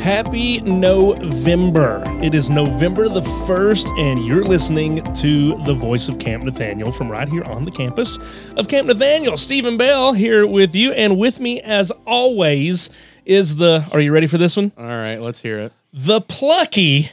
Happy 0.00 0.62
November. 0.62 2.02
It 2.22 2.34
is 2.34 2.48
November 2.48 3.06
the 3.06 3.20
1st, 3.20 3.98
and 3.98 4.26
you're 4.26 4.42
listening 4.42 5.04
to 5.16 5.62
the 5.64 5.74
voice 5.74 6.08
of 6.08 6.18
Camp 6.18 6.42
Nathaniel 6.42 6.90
from 6.90 7.10
right 7.10 7.28
here 7.28 7.44
on 7.44 7.66
the 7.66 7.70
campus 7.70 8.18
of 8.56 8.66
Camp 8.66 8.86
Nathaniel. 8.86 9.36
Stephen 9.36 9.76
Bell 9.76 10.14
here 10.14 10.46
with 10.46 10.74
you, 10.74 10.92
and 10.92 11.18
with 11.18 11.38
me, 11.38 11.60
as 11.60 11.92
always, 12.06 12.88
is 13.26 13.56
the. 13.56 13.84
Are 13.92 14.00
you 14.00 14.10
ready 14.10 14.26
for 14.26 14.38
this 14.38 14.56
one? 14.56 14.72
All 14.78 14.84
right, 14.84 15.18
let's 15.18 15.40
hear 15.40 15.58
it. 15.58 15.72
The 15.92 16.22
plucky, 16.22 17.10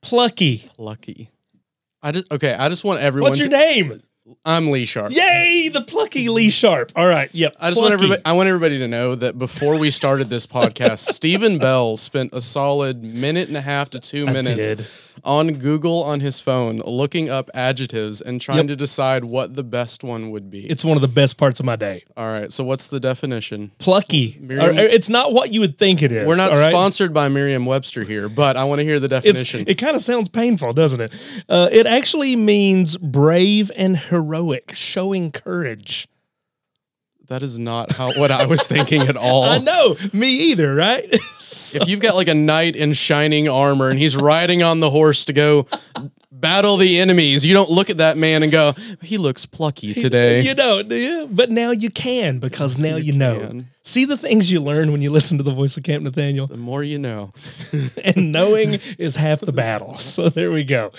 plucky. 0.00 0.70
Lucky. 0.78 1.30
I 2.04 2.12
just 2.12 2.30
okay. 2.30 2.54
I 2.54 2.68
just 2.68 2.84
want 2.84 3.00
everyone. 3.00 3.30
What's 3.30 3.40
your 3.40 3.50
to, 3.50 3.56
name? 3.56 4.00
I'm 4.44 4.70
Lee 4.70 4.84
Sharp. 4.84 5.12
Yay, 5.12 5.70
the 5.72 5.82
plucky 5.82 6.28
Lee 6.28 6.50
Sharp. 6.50 6.92
All 6.96 7.06
right, 7.06 7.30
yep. 7.32 7.56
I 7.60 7.70
just 7.70 7.80
want 7.80 7.92
everybody. 7.92 8.22
I 8.24 8.32
want 8.32 8.48
everybody 8.48 8.78
to 8.78 8.88
know 8.88 9.14
that 9.14 9.38
before 9.38 9.78
we 9.78 9.90
started 9.90 10.30
this 10.30 10.46
podcast, 10.46 10.98
Stephen 11.14 11.58
Bell 11.58 11.96
spent 11.96 12.32
a 12.32 12.40
solid 12.40 13.02
minute 13.02 13.48
and 13.48 13.56
a 13.56 13.60
half 13.60 13.90
to 13.90 14.00
two 14.00 14.26
minutes 14.26 14.74
did. 14.74 14.86
On 15.24 15.54
Google 15.54 16.02
on 16.02 16.20
his 16.20 16.40
phone, 16.40 16.80
looking 16.86 17.28
up 17.28 17.50
adjectives 17.54 18.20
and 18.20 18.40
trying 18.40 18.58
Yep. 18.58 18.66
to 18.68 18.76
decide 18.76 19.24
what 19.24 19.54
the 19.54 19.62
best 19.62 20.02
one 20.02 20.30
would 20.30 20.50
be. 20.50 20.60
It's 20.66 20.84
one 20.84 20.96
of 20.96 21.00
the 21.00 21.08
best 21.08 21.36
parts 21.36 21.60
of 21.60 21.66
my 21.66 21.76
day. 21.76 22.02
All 22.16 22.26
right. 22.26 22.52
So 22.52 22.64
what's 22.64 22.88
the 22.88 23.00
definition? 23.00 23.72
Plucky. 23.78 24.36
Merriam- 24.40 24.76
Or- 24.78 24.80
or 24.80 24.84
it's 24.86 25.08
not 25.08 25.32
what 25.32 25.52
you 25.52 25.60
would 25.60 25.78
think 25.78 26.02
it 26.02 26.12
is. 26.12 26.26
We're 26.26 26.36
not 26.36 26.52
all 26.52 26.58
right? 26.58 26.70
sponsored 26.70 27.12
by 27.12 27.28
Merriam-Webster 27.28 28.04
here, 28.04 28.28
but 28.28 28.56
I 28.56 28.64
want 28.64 28.78
to 28.80 28.84
hear 28.84 28.98
the 29.00 29.06
It's, 29.14 29.24
definition. 29.24 29.64
it 29.66 29.74
kind 29.74 29.96
of 29.96 30.02
sounds 30.02 30.28
painful, 30.28 30.72
doesn't 30.72 31.00
it? 31.00 31.12
Uh, 31.48 31.68
it 31.72 31.86
actually 31.86 32.36
means 32.36 32.96
brave 32.96 33.70
and 33.76 33.96
heroic, 33.96 34.72
showing 34.74 35.30
courage. 35.30 36.08
That 37.30 37.44
is 37.44 37.60
not 37.60 37.92
how 37.92 38.12
what 38.14 38.32
I 38.32 38.46
was 38.46 38.66
thinking 38.66 39.02
at 39.02 39.16
all. 39.16 39.44
I 39.48 39.58
know, 39.58 39.96
me 40.12 40.50
either, 40.50 40.74
right? 40.74 41.04
if 41.10 41.88
you've 41.88 42.00
got 42.00 42.16
like 42.16 42.26
a 42.26 42.34
knight 42.34 42.74
in 42.74 42.92
shining 42.92 43.48
armor 43.48 43.88
and 43.88 43.98
he's 43.98 44.16
riding 44.16 44.64
on 44.64 44.80
the 44.80 44.90
horse 44.90 45.24
to 45.26 45.32
go 45.32 45.68
battle 46.32 46.76
the 46.76 46.98
enemies, 46.98 47.46
you 47.46 47.54
don't 47.54 47.70
look 47.70 47.88
at 47.88 47.98
that 47.98 48.18
man 48.18 48.42
and 48.42 48.50
go, 48.50 48.72
he 49.00 49.16
looks 49.16 49.46
plucky 49.46 49.94
today. 49.94 50.40
you 50.40 50.54
don't, 50.54 50.88
do 50.88 50.96
you? 50.96 51.28
But 51.30 51.50
now 51.50 51.70
you 51.70 51.88
can 51.88 52.40
because 52.40 52.78
now 52.78 52.96
you, 52.96 53.12
know. 53.12 53.38
can. 53.38 53.68
See 53.82 54.04
the 54.04 54.16
things 54.16 54.50
you 54.50 54.60
learn 54.60 54.90
when 54.90 55.00
you 55.00 55.10
listen 55.12 55.38
to 55.38 55.44
the 55.44 55.54
voice 55.54 55.76
of 55.76 55.84
Camp 55.84 56.02
Nathaniel, 56.02 56.48
the 56.48 56.56
more 56.56 56.82
you 56.82 56.98
know. 56.98 57.30
and 58.04 58.32
knowing 58.32 58.80
is 58.98 59.14
half 59.14 59.40
the 59.40 59.52
battle. 59.52 59.96
So 59.98 60.28
there 60.28 60.50
we 60.50 60.64
go, 60.64 60.90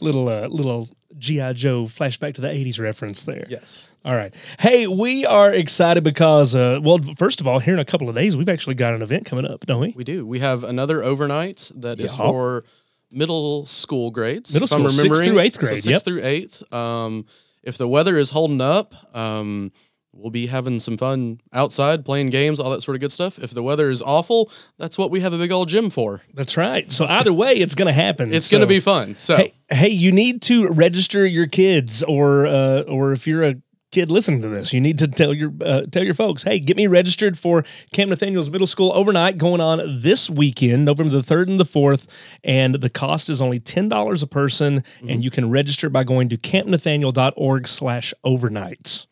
little 0.00 0.30
uh, 0.30 0.48
little 0.48 0.88
GI 1.18 1.54
Joe 1.54 1.84
flashback 1.84 2.34
to 2.34 2.40
the 2.40 2.48
'80s 2.48 2.80
reference 2.80 3.22
there. 3.22 3.46
Yes. 3.48 3.90
All 4.04 4.14
right. 4.14 4.34
Hey, 4.58 4.86
we 4.86 5.24
are 5.24 5.52
excited 5.52 6.02
because, 6.04 6.54
uh, 6.54 6.80
well, 6.82 6.98
first 7.16 7.40
of 7.40 7.46
all, 7.46 7.58
here 7.60 7.74
in 7.74 7.80
a 7.80 7.84
couple 7.84 8.08
of 8.08 8.14
days, 8.14 8.36
we've 8.36 8.48
actually 8.48 8.74
got 8.74 8.94
an 8.94 9.02
event 9.02 9.24
coming 9.24 9.46
up, 9.46 9.64
don't 9.66 9.80
we? 9.80 9.92
We 9.96 10.04
do. 10.04 10.26
We 10.26 10.40
have 10.40 10.64
another 10.64 11.02
overnight 11.02 11.70
that 11.76 12.00
is 12.00 12.12
Yeah. 12.18 12.24
for 12.26 12.64
middle 13.10 13.64
school 13.66 14.10
grades. 14.10 14.52
Middle 14.52 14.66
school, 14.66 14.88
sixth 14.90 15.24
through 15.24 15.38
eighth 15.38 15.54
So 15.54 15.60
grade, 15.60 15.72
sixth 15.82 15.88
yep. 15.88 16.02
through 16.04 16.24
eighth. 16.24 16.72
Um, 16.72 17.26
if 17.62 17.78
the 17.78 17.88
weather 17.88 18.18
is 18.18 18.30
holding 18.30 18.60
up, 18.60 18.94
um, 19.16 19.72
we'll 20.12 20.30
be 20.30 20.46
having 20.48 20.78
some 20.80 20.96
fun 20.96 21.40
outside, 21.52 22.04
playing 22.04 22.30
games, 22.30 22.60
all 22.60 22.70
that 22.70 22.82
sort 22.82 22.94
of 22.96 23.00
good 23.00 23.10
stuff. 23.10 23.38
If 23.38 23.50
the 23.52 23.62
weather 23.62 23.90
is 23.90 24.02
awful, 24.02 24.50
that's 24.78 24.98
what 24.98 25.10
we 25.10 25.20
have 25.20 25.32
a 25.32 25.38
big 25.38 25.50
old 25.50 25.68
gym 25.68 25.90
for. 25.90 26.22
That's 26.34 26.56
right. 26.56 26.90
So 26.92 27.06
either 27.06 27.32
way, 27.32 27.52
it's 27.54 27.74
going 27.74 27.86
to 27.88 27.92
happen. 27.94 28.32
It's 28.34 28.46
So- 28.46 28.56
going 28.58 28.60
to 28.68 28.72
be 28.72 28.80
fun. 28.80 29.16
So 29.16 29.36
Hey, 29.36 29.53
hey, 29.70 29.88
you 29.88 30.12
need 30.12 30.42
to 30.42 30.68
register 30.68 31.24
your 31.26 31.46
kids, 31.46 32.02
or 32.02 32.46
uh, 32.46 32.82
or 32.82 33.12
if 33.12 33.26
you're 33.26 33.42
a 33.42 33.56
kid 33.92 34.10
listening 34.10 34.42
to 34.42 34.48
this, 34.48 34.72
you 34.72 34.80
need 34.80 34.98
to 34.98 35.06
tell 35.06 35.32
your 35.32 35.52
uh, 35.60 35.82
tell 35.82 36.02
your 36.02 36.14
folks, 36.14 36.42
hey, 36.42 36.58
get 36.58 36.76
me 36.76 36.86
registered 36.88 37.38
for 37.38 37.64
Camp 37.92 38.10
Nathaniel's 38.10 38.50
Middle 38.50 38.66
School 38.66 38.90
overnight 38.92 39.38
going 39.38 39.60
on 39.60 39.80
this 40.02 40.28
weekend, 40.28 40.84
November 40.84 41.12
the 41.12 41.22
third 41.22 41.48
and 41.48 41.60
the 41.60 41.64
fourth, 41.64 42.08
and 42.42 42.74
the 42.76 42.90
cost 42.90 43.28
is 43.30 43.40
only 43.40 43.60
ten 43.60 43.88
dollars 43.88 44.22
a 44.22 44.26
person, 44.26 44.80
Mm-hmm. 44.80 45.08
and 45.10 45.24
you 45.24 45.30
can 45.30 45.48
register 45.50 45.88
by 45.88 46.02
going 46.04 46.28
to 46.30 46.36
campnathaniel.org/slash 46.36 48.14
overnights. 48.24 49.06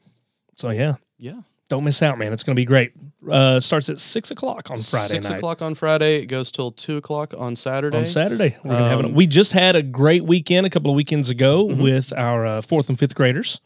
So 0.57 0.71
yeah, 0.71 0.95
yeah. 1.19 1.43
Don't 1.73 1.85
miss 1.85 2.03
out, 2.03 2.19
man. 2.19 2.35
It's 2.35 2.43
going 2.45 2.55
to 2.55 2.61
be 2.61 2.67
great. 2.67 2.93
Uh, 3.31 3.59
starts 3.61 3.89
at 3.89 3.99
six 3.99 4.31
o'clock 4.31 4.71
on 4.71 4.77
Friday 4.77 5.15
Six 5.15 5.29
night. 5.31 5.37
o'clock 5.37 5.63
on 5.63 5.75
Friday. 5.75 6.17
It 6.23 6.27
goes 6.27 6.53
till 6.53 6.71
two 6.71 6.99
o'clock 6.99 7.33
on 7.39 7.57
Saturday. 7.57 7.97
on 7.99 8.05
Saturday. 8.05 8.57
We're 8.63 8.73
gonna 8.73 8.89
have 8.89 8.99
Um, 8.99 9.05
it. 9.07 9.13
We 9.15 9.27
just 9.27 9.53
had 9.53 9.75
a 9.75 9.83
great 9.83 10.25
weekend 10.25 10.67
a 10.67 10.71
couple 10.71 10.91
of 10.91 10.97
weekends 10.97 11.31
ago 11.31 11.65
with 11.65 12.13
our 12.15 12.45
uh, 12.45 12.61
fourth 12.61 12.89
and 12.91 12.99
fifth 12.99 13.15
graders. 13.15 13.61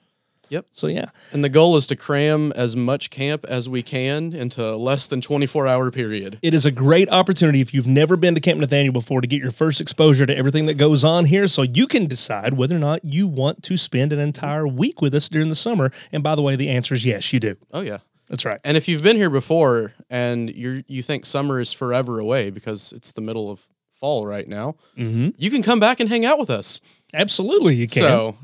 Yep. 0.48 0.66
So 0.72 0.86
yeah, 0.86 1.06
And 1.32 1.42
the 1.42 1.48
goal 1.48 1.76
is 1.76 1.86
to 1.88 1.96
cram 1.96 2.52
as 2.52 2.76
much 2.76 3.10
camp 3.10 3.44
as 3.48 3.68
we 3.68 3.82
can 3.82 4.32
into 4.32 4.76
less 4.76 5.06
than 5.06 5.20
24 5.20 5.66
hour 5.66 5.90
period. 5.90 6.38
it 6.42 6.54
is 6.54 6.64
a 6.64 6.70
great 6.70 7.08
opportunity 7.10 7.60
if 7.60 7.74
you've 7.74 7.86
never 7.86 8.16
been 8.16 8.34
to 8.34 8.40
Camp 8.40 8.60
Nathaniel 8.60 8.92
before 8.92 9.20
to 9.20 9.26
get 9.26 9.42
your 9.42 9.50
first 9.50 9.80
exposure 9.80 10.24
to 10.26 10.36
everything 10.36 10.66
that 10.66 10.74
goes 10.74 11.02
on 11.04 11.24
here, 11.24 11.46
so 11.46 11.62
you 11.62 11.86
can 11.86 12.06
decide 12.06 12.54
whether 12.54 12.76
or 12.76 12.78
not 12.80 13.04
you 13.04 13.26
want 13.26 13.62
to 13.64 13.76
spend 13.76 14.12
an 14.12 14.18
entire 14.20 14.66
week 14.68 15.02
with 15.02 15.14
us 15.14 15.28
during 15.28 15.48
the 15.48 15.54
summer. 15.56 15.90
And 16.12 16.22
by 16.22 16.34
the 16.34 16.42
way, 16.42 16.54
the 16.56 16.68
answer 16.68 16.94
is 16.94 17.04
yes, 17.04 17.32
you 17.32 17.40
do. 17.40 17.56
Oh 17.72 17.80
yeah. 17.80 17.98
That's 18.28 18.44
right. 18.44 18.60
And 18.64 18.76
if 18.76 18.88
you've 18.88 19.02
been 19.04 19.16
here 19.16 19.30
before 19.30 19.94
and 20.10 20.52
you 20.54 20.82
you 20.88 21.02
think 21.02 21.24
summer 21.26 21.60
is 21.60 21.72
forever 21.72 22.18
away 22.18 22.50
because 22.50 22.92
it's 22.92 23.12
the 23.12 23.20
middle 23.20 23.50
of 23.50 23.68
fall 23.92 24.26
right 24.26 24.46
now, 24.48 24.74
Mm-hmm. 24.98 25.30
you 25.38 25.50
can 25.50 25.62
come 25.62 25.78
back 25.80 26.00
and 26.00 26.08
hang 26.08 26.24
out 26.24 26.38
with 26.38 26.50
us. 26.50 26.80
Absolutely, 27.14 27.76
you 27.76 27.86
can. 27.88 28.02
So 28.02 28.36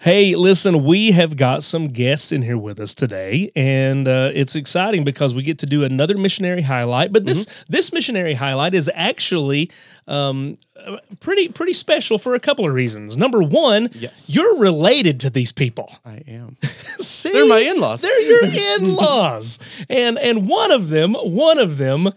Hey, 0.00 0.36
listen, 0.36 0.84
we 0.84 1.10
have 1.10 1.36
got 1.36 1.64
some 1.64 1.88
guests 1.88 2.30
in 2.30 2.42
here 2.42 2.56
with 2.56 2.78
us 2.78 2.94
today, 2.94 3.50
and 3.56 4.06
uh, 4.06 4.30
it's 4.32 4.54
exciting 4.54 5.02
because 5.02 5.34
we 5.34 5.42
get 5.42 5.58
to 5.58 5.66
do 5.66 5.82
another 5.82 6.16
missionary 6.16 6.62
highlight. 6.62 7.12
But 7.12 7.26
this 7.26 7.46
this 7.68 7.92
missionary 7.92 8.34
highlight 8.34 8.74
is 8.74 8.88
actually 8.94 9.72
um, 10.06 10.56
uh, 10.76 10.98
pretty 11.18 11.48
pretty 11.48 11.72
special 11.72 12.16
for 12.16 12.34
a 12.34 12.38
couple 12.40 12.64
of 12.64 12.72
reasons. 12.74 13.16
Number 13.16 13.42
one, 13.42 13.88
Yes. 13.92 14.30
you're 14.30 14.56
related 14.58 15.18
to 15.20 15.30
these 15.30 15.50
people. 15.50 15.92
I 16.06 16.22
am. 16.28 16.56
See, 16.62 17.32
They're 17.32 17.48
my 17.48 17.58
in-laws. 17.58 18.02
They're 18.02 18.20
your 18.20 18.44
in-laws, 18.80 19.58
and 19.90 20.16
and 20.16 20.48
one 20.48 20.70
of 20.70 20.90
them, 20.90 21.14
one 21.14 21.58
of 21.58 21.76
them 21.76 22.10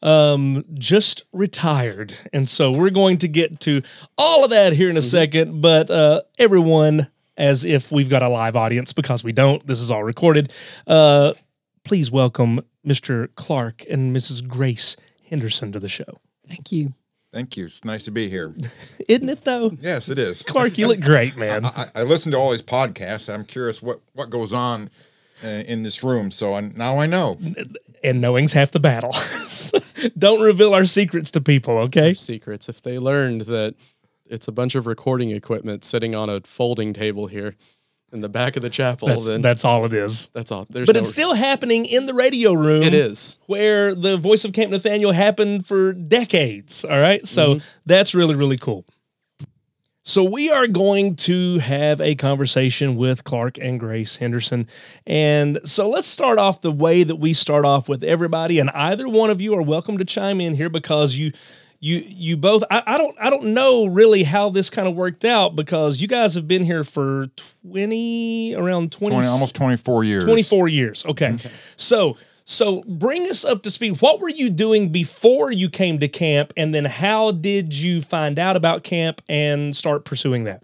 um 0.00 0.64
just 0.74 1.24
retired 1.32 2.14
and 2.32 2.48
so 2.48 2.70
we're 2.70 2.88
going 2.88 3.18
to 3.18 3.26
get 3.26 3.58
to 3.58 3.82
all 4.16 4.44
of 4.44 4.50
that 4.50 4.72
here 4.72 4.88
in 4.88 4.96
a 4.96 5.02
second 5.02 5.60
but 5.60 5.90
uh 5.90 6.20
everyone 6.38 7.08
as 7.38 7.64
if 7.64 7.90
we've 7.90 8.10
got 8.10 8.20
a 8.22 8.28
live 8.28 8.56
audience 8.56 8.92
because 8.92 9.24
we 9.24 9.32
don't 9.32 9.66
this 9.66 9.80
is 9.80 9.90
all 9.90 10.04
recorded 10.04 10.52
uh 10.86 11.32
please 11.84 12.10
welcome 12.10 12.60
mr 12.86 13.28
clark 13.36 13.84
and 13.88 14.14
mrs 14.14 14.46
grace 14.46 14.96
henderson 15.30 15.72
to 15.72 15.80
the 15.80 15.88
show 15.88 16.20
Thank 16.46 16.72
you. 16.72 16.94
Thank 17.30 17.58
you. 17.58 17.66
It's 17.66 17.84
nice 17.84 18.04
to 18.04 18.10
be 18.10 18.30
here. 18.30 18.54
isn't 19.08 19.28
it 19.28 19.44
though 19.44 19.70
Yes, 19.82 20.08
it 20.08 20.18
is. 20.18 20.42
clark 20.42 20.78
you 20.78 20.88
look 20.88 21.00
great 21.00 21.36
man 21.36 21.64
I, 21.66 21.84
I 21.94 22.02
listen 22.02 22.32
to 22.32 22.38
all 22.38 22.50
these 22.50 22.62
podcasts. 22.62 23.32
I'm 23.32 23.44
curious 23.44 23.82
what 23.82 24.00
what 24.14 24.30
goes 24.30 24.52
on 24.54 24.88
uh, 25.44 25.48
in 25.68 25.82
this 25.82 26.02
room. 26.02 26.30
So 26.30 26.54
I, 26.54 26.60
now 26.62 26.98
I 26.98 27.06
know. 27.06 27.38
and 28.02 28.20
knowing's 28.20 28.52
half 28.54 28.70
the 28.72 28.80
battle 28.80 29.12
don't 30.18 30.40
reveal 30.40 30.72
our 30.74 30.84
secrets 30.86 31.30
to 31.32 31.40
people 31.42 31.76
okay 31.78 32.14
Secrets. 32.14 32.68
If 32.68 32.80
they 32.82 32.96
learned 32.96 33.42
that 33.42 33.74
it's 34.30 34.48
a 34.48 34.52
bunch 34.52 34.74
of 34.74 34.86
recording 34.86 35.30
equipment 35.30 35.84
sitting 35.84 36.14
on 36.14 36.28
a 36.28 36.40
folding 36.40 36.92
table 36.92 37.26
here 37.26 37.56
in 38.12 38.20
the 38.20 38.28
back 38.28 38.56
of 38.56 38.62
the 38.62 38.70
chapel, 38.70 39.08
that's, 39.08 39.26
then 39.26 39.42
that's 39.42 39.64
all 39.64 39.84
it 39.84 39.92
is 39.92 40.28
that's 40.32 40.50
all. 40.50 40.66
There's 40.70 40.86
but 40.86 40.94
no, 40.94 41.00
it's 41.00 41.10
still 41.10 41.34
happening 41.34 41.84
in 41.84 42.06
the 42.06 42.14
radio 42.14 42.52
room. 42.52 42.82
it 42.82 42.94
is. 42.94 43.38
where 43.46 43.94
the 43.94 44.16
voice 44.16 44.44
of 44.44 44.52
Camp 44.52 44.70
Nathaniel 44.70 45.12
happened 45.12 45.66
for 45.66 45.92
decades. 45.92 46.84
All 46.84 46.98
right. 46.98 47.26
So 47.26 47.56
mm-hmm. 47.56 47.66
that's 47.84 48.14
really, 48.14 48.34
really 48.34 48.56
cool. 48.56 48.84
So 50.04 50.24
we 50.24 50.50
are 50.50 50.66
going 50.66 51.16
to 51.16 51.58
have 51.58 52.00
a 52.00 52.14
conversation 52.14 52.96
with 52.96 53.24
Clark 53.24 53.58
and 53.58 53.78
Grace 53.78 54.16
Henderson. 54.16 54.66
And 55.06 55.60
so 55.64 55.86
let's 55.86 56.06
start 56.06 56.38
off 56.38 56.62
the 56.62 56.72
way 56.72 57.02
that 57.02 57.16
we 57.16 57.34
start 57.34 57.66
off 57.66 57.90
with 57.90 58.02
everybody. 58.02 58.58
And 58.58 58.70
either 58.70 59.06
one 59.06 59.28
of 59.28 59.42
you 59.42 59.54
are 59.54 59.60
welcome 59.60 59.98
to 59.98 60.06
chime 60.06 60.40
in 60.40 60.54
here 60.54 60.70
because 60.70 61.16
you 61.16 61.32
you 61.80 62.04
you 62.06 62.36
both 62.36 62.64
I, 62.70 62.82
I 62.86 62.98
don't 62.98 63.16
I 63.20 63.30
don't 63.30 63.54
know 63.54 63.86
really 63.86 64.24
how 64.24 64.50
this 64.50 64.68
kind 64.70 64.88
of 64.88 64.94
worked 64.94 65.24
out 65.24 65.54
because 65.54 66.00
you 66.00 66.08
guys 66.08 66.34
have 66.34 66.48
been 66.48 66.64
here 66.64 66.84
for 66.84 67.28
20 67.62 68.54
around 68.56 68.90
20, 68.92 69.14
20, 69.14 69.28
almost 69.28 69.54
24 69.54 70.04
years. 70.04 70.24
24 70.24 70.68
years. 70.68 71.06
Okay. 71.06 71.28
Mm-hmm. 71.28 71.48
So 71.76 72.16
so 72.44 72.82
bring 72.88 73.28
us 73.28 73.44
up 73.44 73.62
to 73.64 73.70
speed. 73.70 74.00
What 74.00 74.20
were 74.20 74.30
you 74.30 74.50
doing 74.50 74.88
before 74.88 75.52
you 75.52 75.68
came 75.68 75.98
to 76.00 76.08
camp 76.08 76.52
and 76.56 76.74
then 76.74 76.86
how 76.86 77.30
did 77.30 77.74
you 77.74 78.02
find 78.02 78.38
out 78.38 78.56
about 78.56 78.82
camp 78.82 79.22
and 79.28 79.76
start 79.76 80.04
pursuing 80.04 80.44
that? 80.44 80.62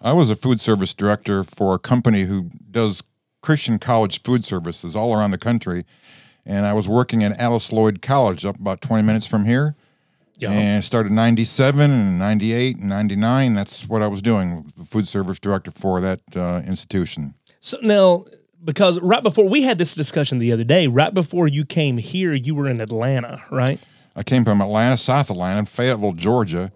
I 0.00 0.14
was 0.14 0.30
a 0.30 0.36
food 0.36 0.60
service 0.60 0.94
director 0.94 1.44
for 1.44 1.74
a 1.74 1.78
company 1.78 2.22
who 2.22 2.50
does 2.70 3.02
Christian 3.42 3.78
college 3.78 4.22
food 4.22 4.44
services 4.44 4.96
all 4.96 5.14
around 5.14 5.30
the 5.30 5.38
country. 5.38 5.84
And 6.46 6.64
I 6.64 6.72
was 6.72 6.88
working 6.88 7.22
at 7.22 7.38
Alice 7.38 7.70
Lloyd 7.70 8.00
College 8.00 8.44
up 8.46 8.58
about 8.58 8.80
20 8.80 9.02
minutes 9.02 9.26
from 9.26 9.44
here. 9.44 9.76
Yeah. 10.40 10.52
And 10.52 10.82
started 10.82 11.12
97 11.12 11.90
and 11.90 12.18
98 12.18 12.78
and 12.78 12.88
99. 12.88 13.54
That's 13.54 13.88
what 13.88 14.02
I 14.02 14.06
was 14.06 14.22
doing, 14.22 14.72
the 14.76 14.84
food 14.84 15.06
service 15.06 15.38
director 15.38 15.70
for 15.70 16.00
that 16.00 16.20
uh, 16.34 16.62
institution. 16.66 17.34
So 17.60 17.78
now 17.82 18.24
because 18.64 19.00
right 19.00 19.22
before 19.22 19.48
we 19.48 19.62
had 19.62 19.78
this 19.78 19.94
discussion 19.94 20.38
the 20.38 20.52
other 20.52 20.64
day, 20.64 20.86
right 20.86 21.12
before 21.12 21.48
you 21.48 21.64
came 21.64 21.98
here, 21.98 22.32
you 22.32 22.54
were 22.54 22.68
in 22.68 22.80
Atlanta, 22.80 23.42
right? 23.50 23.80
I 24.16 24.22
came 24.22 24.44
from 24.44 24.60
Atlanta, 24.60 24.96
South 24.96 25.30
Atlanta, 25.30 25.66
Fayetteville, 25.66 26.12
Georgia, 26.12 26.72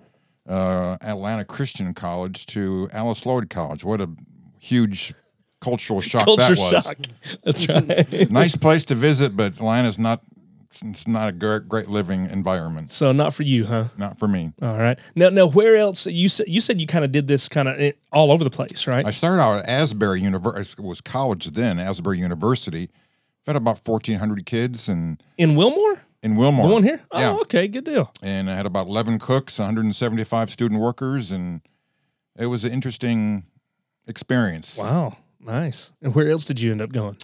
uh, 0.48 0.96
Atlanta 1.02 1.44
Christian 1.44 1.94
College 1.94 2.46
to 2.46 2.88
Alice 2.92 3.26
Lloyd 3.26 3.50
College. 3.50 3.84
What 3.84 4.00
a 4.00 4.08
huge 4.60 5.14
cultural 5.60 6.00
shock 6.00 6.24
Culture 6.24 6.54
that 6.54 6.58
was. 6.58 6.84
shock. 6.84 6.96
That's 7.42 7.68
right. 7.68 8.30
nice 8.30 8.56
place 8.56 8.84
to 8.86 8.94
visit, 8.94 9.36
but 9.36 9.54
Atlanta's 9.54 9.98
not. 9.98 10.22
It's 10.82 11.06
not 11.06 11.28
a 11.28 11.32
great, 11.32 11.68
great 11.68 11.88
living 11.88 12.26
environment. 12.30 12.90
so 12.90 13.12
not 13.12 13.34
for 13.34 13.42
you, 13.42 13.66
huh? 13.66 13.88
Not 13.96 14.18
for 14.18 14.26
me. 14.28 14.52
All 14.62 14.76
right. 14.78 14.98
Now, 15.14 15.28
now, 15.30 15.46
where 15.46 15.76
else? 15.76 16.06
You 16.06 16.28
said 16.28 16.46
you 16.48 16.60
said 16.60 16.80
you 16.80 16.86
kind 16.86 17.04
of 17.04 17.12
did 17.12 17.26
this 17.28 17.48
kind 17.48 17.68
of 17.68 17.92
all 18.12 18.30
over 18.32 18.44
the 18.44 18.50
place, 18.50 18.86
right? 18.86 19.04
I 19.06 19.10
started 19.10 19.40
out 19.40 19.60
at 19.60 19.68
Asbury 19.68 20.20
University. 20.20 20.82
It 20.82 20.86
was 20.86 21.00
college 21.00 21.46
then, 21.46 21.78
Asbury 21.78 22.18
University. 22.18 22.88
Fed 23.44 23.56
about 23.56 23.78
fourteen 23.84 24.18
hundred 24.18 24.44
kids, 24.46 24.88
and 24.88 25.22
In 25.38 25.54
Wilmore, 25.54 26.00
in 26.22 26.36
Wilmore, 26.36 26.66
the 26.68 26.72
one 26.74 26.82
here. 26.82 27.00
Oh, 27.10 27.20
Yeah. 27.20 27.32
okay, 27.42 27.68
good 27.68 27.84
deal. 27.84 28.10
and 28.22 28.50
I 28.50 28.54
had 28.56 28.64
about 28.66 28.86
11 28.86 29.18
cooks, 29.18 29.58
175 29.58 30.48
student 30.50 30.80
workers, 30.80 31.30
and 31.30 31.60
it 32.38 32.46
was 32.46 32.64
an 32.64 32.72
interesting 32.72 33.44
experience. 34.06 34.78
Wow, 34.78 35.18
nice. 35.40 35.92
And 36.00 36.14
where 36.14 36.28
else 36.30 36.46
did 36.46 36.60
you 36.60 36.70
end 36.72 36.80
up 36.80 36.90
going? 36.92 37.18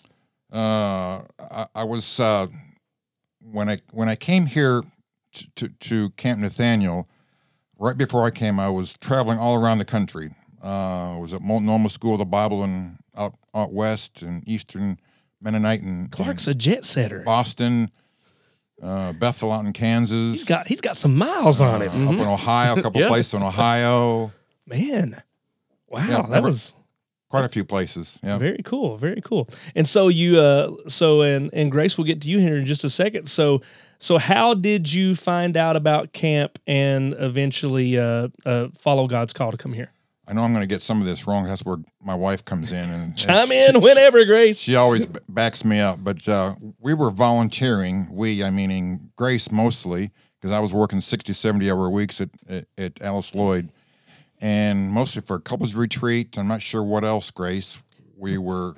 Uh, 0.52 1.23
I, 1.38 1.67
I 1.75 1.85
was 1.85 2.20
uh, 2.20 2.49
when 3.52 3.69
I 3.69 3.78
when 3.92 4.08
I 4.08 4.16
came 4.16 4.46
here 4.46 4.82
to, 5.32 5.50
to, 5.56 5.69
to 5.69 6.10
Camp 6.10 6.40
Nathaniel. 6.40 7.08
Right 7.78 7.96
before 7.96 8.25
I 8.26 8.31
came, 8.31 8.60
I 8.60 8.69
was 8.69 8.92
traveling 8.92 9.38
all 9.38 9.56
around 9.62 9.78
the 9.78 9.87
country. 9.87 10.28
Uh, 10.62 11.16
I 11.16 11.19
was 11.19 11.32
at 11.32 11.40
Multnomah 11.40 11.88
School 11.88 12.12
of 12.12 12.19
the 12.19 12.26
Bible 12.26 12.62
and 12.62 12.98
out 13.16 13.34
out 13.54 13.72
west 13.72 14.20
and 14.22 14.46
Eastern 14.46 14.98
Mennonite 15.40 15.81
and 15.81 16.10
Clark's 16.12 16.46
a 16.46 16.52
jet 16.54 16.84
setter. 16.84 17.22
Boston, 17.25 17.90
uh, 18.82 19.14
Bethel 19.14 19.50
out 19.52 19.64
in 19.64 19.72
Kansas. 19.72 20.32
He's 20.32 20.44
got 20.44 20.66
he's 20.69 20.82
got 20.82 20.98
some 20.98 21.16
miles 21.16 21.62
on 21.62 21.81
him, 21.81 22.08
up 22.08 22.14
in 22.14 22.20
Ohio, 22.20 22.75
a 22.76 22.82
couple 22.82 23.00
Yeah. 23.00 23.08
places 23.08 23.32
in 23.32 23.42
Ohio. 23.42 24.31
man. 24.66 25.16
Wow, 25.88 26.00
Yeah, 26.06 26.16
that 26.22 26.28
never- 26.31 26.46
was 26.48 26.75
Quite 27.30 27.44
a 27.44 27.48
few 27.48 27.64
places. 27.64 28.18
Yeah. 28.24 28.38
very 28.38 28.60
cool, 28.64 28.96
very 28.96 29.20
cool. 29.20 29.48
And 29.76 29.86
so 29.86 30.08
you, 30.08 30.38
uh, 30.38 30.72
so 30.88 31.22
and 31.22 31.48
and 31.52 31.70
Grace, 31.70 31.96
we'll 31.96 32.06
get 32.06 32.20
to 32.22 32.28
you 32.28 32.40
here 32.40 32.56
in 32.56 32.66
just 32.66 32.82
a 32.82 32.90
second. 32.90 33.28
So, 33.28 33.62
so 34.00 34.18
how 34.18 34.54
did 34.54 34.92
you 34.92 35.14
find 35.14 35.56
out 35.56 35.76
about 35.76 36.12
camp 36.12 36.58
and 36.66 37.14
eventually 37.18 37.96
uh, 37.96 38.28
uh, 38.44 38.68
follow 38.76 39.06
God's 39.06 39.32
call 39.32 39.52
to 39.52 39.56
come 39.56 39.72
here? 39.72 39.92
I 40.30 40.32
know 40.32 40.42
I'm 40.42 40.52
going 40.52 40.62
to 40.62 40.68
get 40.68 40.80
some 40.80 41.00
of 41.00 41.06
this 41.06 41.26
wrong. 41.26 41.44
That's 41.44 41.64
where 41.64 41.78
my 42.00 42.14
wife 42.14 42.44
comes 42.44 42.70
in 42.70 42.88
and 42.88 43.16
Chime 43.16 43.50
in 43.50 43.80
whenever, 43.80 44.24
Grace. 44.24 44.58
She 44.60 44.76
always 44.76 45.06
backs 45.06 45.64
me 45.64 45.80
up. 45.80 45.98
But 46.02 46.28
uh, 46.28 46.54
we 46.78 46.94
were 46.94 47.10
volunteering. 47.10 48.06
We, 48.12 48.44
I 48.44 48.50
meaning 48.50 49.10
Grace 49.16 49.50
mostly, 49.50 50.10
because 50.40 50.52
I 50.54 50.60
was 50.60 50.72
working 50.72 51.00
60, 51.00 51.32
70 51.32 51.70
hour 51.70 51.90
weeks 51.90 52.20
at, 52.20 52.30
at, 52.48 52.64
at 52.78 53.02
Alice 53.02 53.34
Lloyd, 53.34 53.70
and 54.40 54.90
mostly 54.90 55.22
for 55.22 55.37
a 55.37 55.40
couples 55.40 55.75
retreat. 55.75 56.37
I'm 56.38 56.48
not 56.48 56.62
sure 56.62 56.82
what 56.82 57.04
else, 57.04 57.31
Grace, 57.31 57.82
we 58.16 58.38
were 58.38 58.75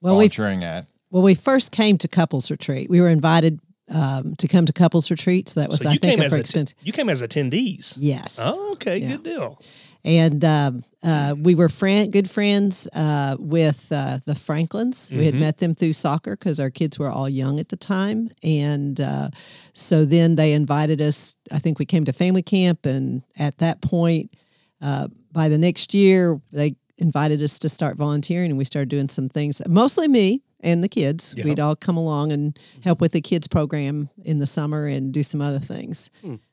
Well, 0.00 0.16
we 0.18 0.28
volunteering 0.28 0.64
at. 0.64 0.86
well 1.10 1.22
we 1.22 1.34
first 1.34 1.72
came 1.72 1.98
to 1.98 2.08
couples 2.08 2.50
retreat. 2.50 2.88
We 2.90 3.00
were 3.00 3.08
invited 3.08 3.60
um, 3.90 4.34
to 4.36 4.46
come 4.48 4.66
to 4.66 4.72
couples 4.72 5.10
retreat, 5.10 5.48
so 5.48 5.60
that 5.60 5.70
was 5.70 5.80
So 5.80 5.88
I 5.88 5.92
you 5.94 5.98
think 5.98 6.12
came 6.16 6.20
a 6.22 6.26
as 6.26 6.52
for 6.52 6.64
you 6.82 6.92
came 6.92 7.08
as 7.08 7.22
attendees. 7.22 7.96
Yes. 7.98 8.38
Oh, 8.42 8.72
okay, 8.72 8.98
Yeah. 8.98 9.08
good 9.16 9.22
deal. 9.22 9.58
and 10.04 10.44
um, 10.44 10.84
uh, 11.02 11.34
we 11.38 11.54
were 11.54 11.68
friend, 11.68 12.12
good 12.12 12.28
friends 12.28 12.86
uh, 12.94 13.36
with 13.38 13.90
uh, 13.90 14.18
the 14.26 14.34
Franklins. 14.34 15.10
We 15.10 15.24
had 15.24 15.34
Mm-hmm. 15.34 15.40
met 15.40 15.58
them 15.58 15.74
through 15.74 15.92
soccer 15.94 16.36
because 16.36 16.60
our 16.60 16.70
kids 16.70 16.98
were 16.98 17.08
all 17.08 17.28
young 17.28 17.58
at 17.58 17.68
the 17.70 17.76
time, 17.76 18.28
and 18.42 19.00
uh, 19.00 19.30
so 19.72 20.04
then 20.04 20.34
they 20.34 20.52
invited 20.52 21.00
us. 21.00 21.34
I 21.50 21.58
think 21.58 21.78
we 21.78 21.86
came 21.86 22.04
to 22.04 22.12
family 22.12 22.42
camp, 22.42 22.84
and 22.84 23.22
at 23.38 23.56
that 23.58 23.80
point, 23.80 24.34
uh, 24.80 25.08
by 25.32 25.48
the 25.48 25.58
next 25.58 25.94
year, 25.94 26.40
they 26.52 26.74
invited 26.98 27.42
us 27.42 27.58
to 27.60 27.68
start 27.68 27.96
volunteering, 27.96 28.50
and 28.50 28.58
we 28.58 28.64
started 28.64 28.88
doing 28.88 29.08
some 29.08 29.28
things. 29.28 29.62
Mostly 29.68 30.08
me 30.08 30.42
and 30.60 30.82
the 30.82 30.88
kids. 30.88 31.34
Yeah. 31.36 31.44
We'd 31.44 31.60
all 31.60 31.76
come 31.76 31.96
along 31.96 32.32
and 32.32 32.58
help 32.82 33.00
with 33.00 33.12
the 33.12 33.20
kids 33.20 33.46
program 33.46 34.08
in 34.24 34.38
the 34.38 34.46
summer 34.46 34.86
and 34.86 35.12
do 35.12 35.22
some 35.22 35.40
other 35.40 35.60
things. 35.60 36.10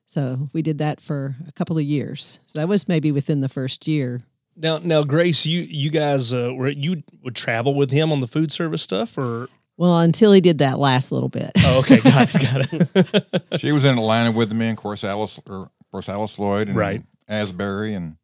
So 0.08 0.50
we 0.54 0.62
did 0.62 0.78
that 0.78 1.02
for 1.02 1.36
a 1.48 1.52
couple 1.52 1.78
of 1.78 1.84
years. 1.84 2.40
So 2.46 2.60
that 2.60 2.68
was 2.68 2.88
maybe 2.88 3.12
within 3.12 3.42
the 3.42 3.50
first 3.50 3.88
year. 3.88 4.22
Now, 4.56 4.78
now, 4.78 5.04
Grace, 5.04 5.46
you 5.46 5.62
you 5.62 5.90
guys 5.90 6.32
uh, 6.32 6.54
were 6.56 6.70
you 6.70 7.04
would 7.24 7.36
travel 7.36 7.74
with 7.74 7.92
him 7.92 8.12
on 8.12 8.22
the 8.22 8.28
food 8.28 8.52
service 8.54 8.82
stuff, 8.82 9.18
or 9.18 9.50
Well, 9.76 10.00
until 10.00 10.32
he 10.32 10.40
did 10.40 10.60
that 10.60 10.80
last 10.80 11.12
little 11.12 11.28
bit. 11.28 11.52
oh, 11.58 11.80
okay, 11.80 12.00
got 12.00 12.30
it, 12.34 12.94
got 12.94 13.34
it. 13.34 13.34
She 13.60 13.72
was 13.74 13.84
in 13.84 13.98
Atlanta 13.98 14.32
with 14.32 14.54
me, 14.54 14.68
and 14.68 14.78
of 14.78 14.82
course 14.82 15.04
Alice, 15.04 15.42
or 15.50 15.64
of 15.64 15.92
course 15.92 16.08
Alice 16.08 16.40
Lloyd, 16.40 16.70
and 16.70 16.78
Right. 16.78 17.02
Asbury, 17.28 17.94
and 17.94 18.18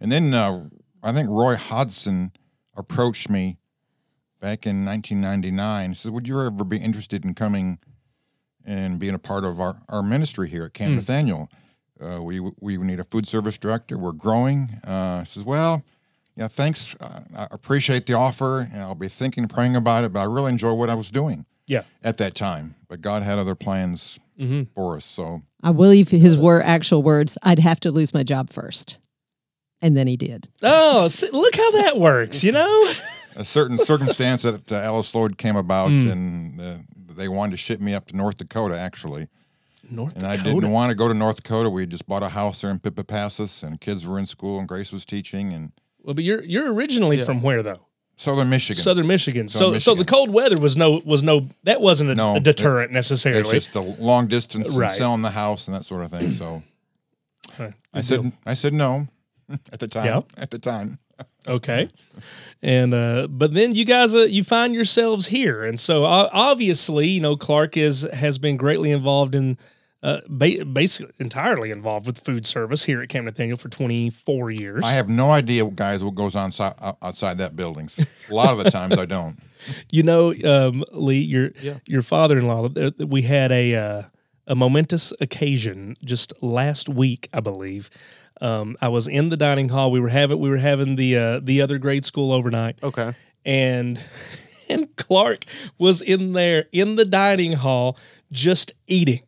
and 0.00 0.10
then 0.12 0.32
uh, 0.34 0.68
I 1.02 1.12
think 1.12 1.28
Roy 1.30 1.56
Hodson 1.56 2.32
approached 2.76 3.28
me 3.30 3.58
back 4.40 4.66
in 4.66 4.84
1999. 4.84 5.88
He 5.90 5.94
said, 5.94 6.12
"Would 6.12 6.28
you 6.28 6.40
ever 6.40 6.64
be 6.64 6.78
interested 6.78 7.24
in 7.24 7.34
coming 7.34 7.78
and 8.64 8.98
being 9.00 9.14
a 9.14 9.18
part 9.18 9.44
of 9.44 9.60
our, 9.60 9.80
our 9.88 10.02
ministry 10.02 10.48
here 10.48 10.64
at 10.64 10.74
Camp 10.74 10.94
Nathaniel? 10.94 11.48
Uh, 12.00 12.22
we 12.22 12.40
we 12.60 12.76
need 12.78 13.00
a 13.00 13.04
food 13.04 13.26
service 13.26 13.58
director. 13.58 13.98
We're 13.98 14.12
growing." 14.12 14.68
Uh, 14.86 15.20
I 15.20 15.24
says, 15.24 15.44
"Well." 15.44 15.82
Yeah, 16.36 16.46
thanks. 16.46 16.94
Uh, 17.00 17.22
I 17.36 17.48
appreciate 17.50 18.06
the 18.06 18.12
offer, 18.12 18.60
and 18.72 18.80
I'll 18.80 18.94
be 18.94 19.08
thinking, 19.08 19.48
praying 19.48 19.74
about 19.74 20.04
it. 20.04 20.12
But 20.12 20.20
I 20.20 20.24
really 20.26 20.52
enjoy 20.52 20.72
what 20.72 20.88
I 20.88 20.94
was 20.94 21.10
doing 21.10 21.44
Yeah, 21.66 21.82
at 22.04 22.16
that 22.18 22.36
time. 22.36 22.76
But 22.88 23.00
God 23.00 23.24
had 23.24 23.40
other 23.40 23.56
plans 23.56 24.20
for 24.72 24.94
us. 24.94 25.04
So 25.04 25.42
I 25.62 25.72
believe 25.72 26.10
his 26.10 26.36
were 26.36 26.62
actual 26.62 27.02
words. 27.02 27.36
I'd 27.42 27.58
have 27.58 27.80
to 27.80 27.90
lose 27.90 28.14
my 28.14 28.22
job 28.22 28.50
first, 28.50 28.98
and 29.82 29.96
then 29.96 30.06
he 30.06 30.16
did. 30.16 30.48
Oh, 30.62 31.08
see, 31.08 31.30
look 31.30 31.56
how 31.56 31.70
that 31.82 31.98
works, 31.98 32.44
you 32.44 32.52
know? 32.52 32.92
a 33.36 33.44
certain 33.44 33.78
circumstance 33.78 34.42
that 34.42 34.70
uh, 34.70 34.76
Alice 34.76 35.14
Lloyd 35.14 35.38
came 35.38 35.56
about, 35.56 35.90
and 35.90 36.60
uh, 36.60 36.76
they 37.16 37.28
wanted 37.28 37.52
to 37.52 37.56
ship 37.56 37.80
me 37.80 37.94
up 37.94 38.06
to 38.06 38.16
North 38.16 38.38
Dakota, 38.38 38.78
actually. 38.78 39.28
North 39.90 40.14
Dakota 40.14 40.32
And 40.32 40.40
I 40.40 40.42
didn't 40.42 40.70
want 40.70 40.90
to 40.90 40.96
go 40.96 41.08
to 41.08 41.14
North 41.14 41.36
Dakota. 41.36 41.70
We 41.70 41.82
had 41.82 41.90
just 41.90 42.06
bought 42.06 42.22
a 42.22 42.28
house 42.28 42.60
there 42.60 42.70
in 42.70 42.78
Pippa 42.78 43.04
Passes, 43.04 43.62
and 43.62 43.80
kids 43.80 44.06
were 44.06 44.18
in 44.18 44.26
school, 44.26 44.58
and 44.58 44.68
Grace 44.68 44.92
was 44.92 45.04
teaching, 45.04 45.52
and 45.52 45.72
well, 46.02 46.14
but 46.14 46.24
you're 46.24 46.44
you're 46.44 46.72
originally 46.72 47.22
from 47.24 47.42
where 47.42 47.62
though? 47.62 47.87
Southern 48.18 48.50
Michigan. 48.50 48.82
Southern 48.82 49.06
Michigan. 49.06 49.48
So 49.48 49.58
Southern 49.60 49.80
so 49.80 49.94
the 49.94 50.04
cold 50.04 50.28
weather 50.30 50.56
was 50.60 50.76
no 50.76 51.00
was 51.04 51.22
no 51.22 51.48
that 51.62 51.80
wasn't 51.80 52.10
a, 52.10 52.14
No, 52.14 52.36
a 52.36 52.40
deterrent 52.40 52.92
necessarily. 52.92 53.40
it's 53.40 53.50
just 53.50 53.72
the 53.72 53.80
long 53.82 54.26
distance 54.26 54.76
Right. 54.76 54.88
and 54.90 54.92
selling 54.92 55.22
the 55.22 55.30
house 55.30 55.68
and 55.68 55.76
that 55.76 55.84
sort 55.84 56.02
of 56.04 56.10
thing. 56.10 56.32
So 56.32 56.62
Huh, 57.56 57.70
I 57.94 58.00
said, 58.02 58.22
deal. 58.22 58.32
I 58.44 58.54
said 58.54 58.74
no 58.74 59.06
at 59.72 59.78
the 59.80 59.88
time. 59.88 60.04
Yeah. 60.04 60.20
At 60.36 60.50
the 60.50 60.58
time. 60.58 60.98
Okay. 61.46 61.88
And 62.60 62.92
uh 62.92 63.26
but 63.30 63.54
then 63.54 63.74
you 63.74 63.86
guys 63.86 64.14
uh, 64.14 64.18
you 64.28 64.44
find 64.44 64.74
yourselves 64.74 65.28
here 65.28 65.64
and 65.64 65.80
so 65.80 66.04
uh, 66.04 66.28
obviously, 66.32 67.08
you 67.08 67.20
know, 67.22 67.36
Clark 67.36 67.76
is 67.78 68.06
has 68.12 68.38
been 68.38 68.56
greatly 68.58 68.90
involved 68.90 69.34
in 69.34 69.56
uh 70.02 70.20
ba- 70.28 70.64
basically 70.64 71.12
entirely 71.18 71.70
involved 71.70 72.06
with 72.06 72.18
food 72.20 72.46
service 72.46 72.84
here 72.84 73.02
at 73.02 73.08
Camp 73.08 73.24
Nathaniel 73.26 73.56
for 73.56 73.68
24 73.68 74.50
years. 74.50 74.84
I 74.84 74.92
have 74.92 75.08
no 75.08 75.30
idea, 75.30 75.68
guys, 75.70 76.04
what 76.04 76.14
goes 76.14 76.36
on 76.36 76.52
si- 76.52 76.62
outside 77.02 77.38
that 77.38 77.56
building. 77.56 77.88
A 78.30 78.34
lot 78.34 78.50
of 78.56 78.62
the 78.62 78.70
times 78.70 78.96
I 78.96 79.06
don't. 79.06 79.36
you 79.92 80.02
know, 80.04 80.32
um 80.44 80.84
Lee, 80.92 81.18
your 81.20 81.50
your 81.86 82.02
father-in-law 82.02 82.68
uh, 82.76 82.90
we 83.06 83.22
had 83.22 83.50
a 83.52 83.74
uh 83.74 84.02
a 84.46 84.54
momentous 84.54 85.12
occasion 85.20 85.94
just 86.04 86.32
last 86.42 86.88
week, 86.88 87.28
I 87.34 87.40
believe. 87.40 87.90
Um, 88.40 88.76
I 88.80 88.88
was 88.88 89.06
in 89.08 89.28
the 89.28 89.36
dining 89.36 89.68
hall. 89.68 89.90
We 89.90 90.00
were 90.00 90.08
having 90.08 90.38
we 90.38 90.48
were 90.48 90.56
having 90.58 90.96
the 90.96 91.16
uh, 91.16 91.40
the 91.42 91.60
other 91.60 91.76
grade 91.78 92.04
school 92.04 92.32
overnight. 92.32 92.78
Okay. 92.82 93.12
and 93.44 94.02
and 94.70 94.94
Clark 94.96 95.44
was 95.76 96.00
in 96.00 96.32
there 96.34 96.66
in 96.72 96.96
the 96.96 97.04
dining 97.04 97.54
hall 97.54 97.98
just 98.32 98.72
eating. 98.86 99.20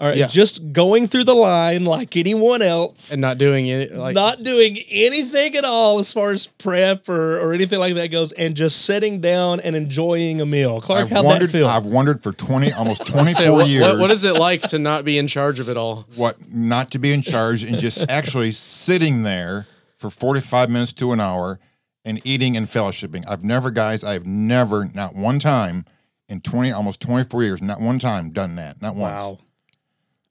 All 0.00 0.06
right, 0.06 0.16
Yeah. 0.16 0.28
just 0.28 0.72
going 0.72 1.08
through 1.08 1.24
the 1.24 1.34
line 1.34 1.84
like 1.84 2.16
anyone 2.16 2.62
else, 2.62 3.10
And 3.10 3.20
not 3.20 3.36
doing 3.36 3.66
it 3.66 3.92
like 3.96 4.14
not 4.14 4.44
doing 4.44 4.78
anything 4.88 5.56
at 5.56 5.64
all 5.64 5.98
as 5.98 6.12
far 6.12 6.30
as 6.30 6.46
prep 6.46 7.08
or, 7.08 7.40
or 7.40 7.52
anything 7.52 7.80
like 7.80 7.96
that 7.96 8.06
goes, 8.12 8.30
and 8.32 8.54
just 8.54 8.82
sitting 8.84 9.20
down 9.20 9.58
and 9.58 9.74
enjoying 9.74 10.40
a 10.40 10.46
meal. 10.46 10.80
Clark, 10.80 11.02
I've 11.02 11.10
how'd 11.10 11.24
wondered. 11.24 11.48
that 11.48 11.52
feel? 11.58 11.66
I've 11.66 11.84
wondered 11.86 12.22
for 12.22 12.30
twenty, 12.32 12.72
almost 12.72 13.06
twenty 13.08 13.32
Say, 13.32 13.50
what, 13.50 13.68
years. 13.68 13.82
what- 13.82 13.98
what 13.98 14.10
is 14.12 14.22
it 14.22 14.34
like 14.36 14.60
to 14.68 14.78
not 14.78 15.04
be 15.04 15.18
in 15.18 15.26
charge 15.26 15.58
of 15.58 15.68
it 15.68 15.76
all? 15.76 16.06
what 16.14 16.36
not 16.48 16.92
to 16.92 17.00
be 17.00 17.12
in 17.12 17.20
charge 17.22 17.64
and 17.64 17.78
just 17.78 18.04
actually 18.08 18.52
sitting 18.52 19.22
there 19.24 19.66
for 19.96 20.10
45 20.10 20.70
minutes 20.70 20.92
to 20.92 21.10
an 21.10 21.18
hour 21.18 21.58
and 22.04 22.20
eating 22.24 22.56
and 22.56 22.68
fellowshipping. 22.68 23.24
I've 23.28 23.42
never, 23.42 23.72
guys, 23.72 24.04
I've 24.04 24.24
never, 24.26 24.88
not 24.94 25.16
one 25.16 25.40
time 25.40 25.84
in 26.28 26.40
20, 26.40 26.70
almost 26.70 27.00
24 27.00 27.42
years, 27.42 27.60
not 27.62 27.80
one 27.80 27.98
time 27.98 28.30
done 28.30 28.54
that. 28.54 28.80
Not 28.80 28.94
once. 28.94 29.40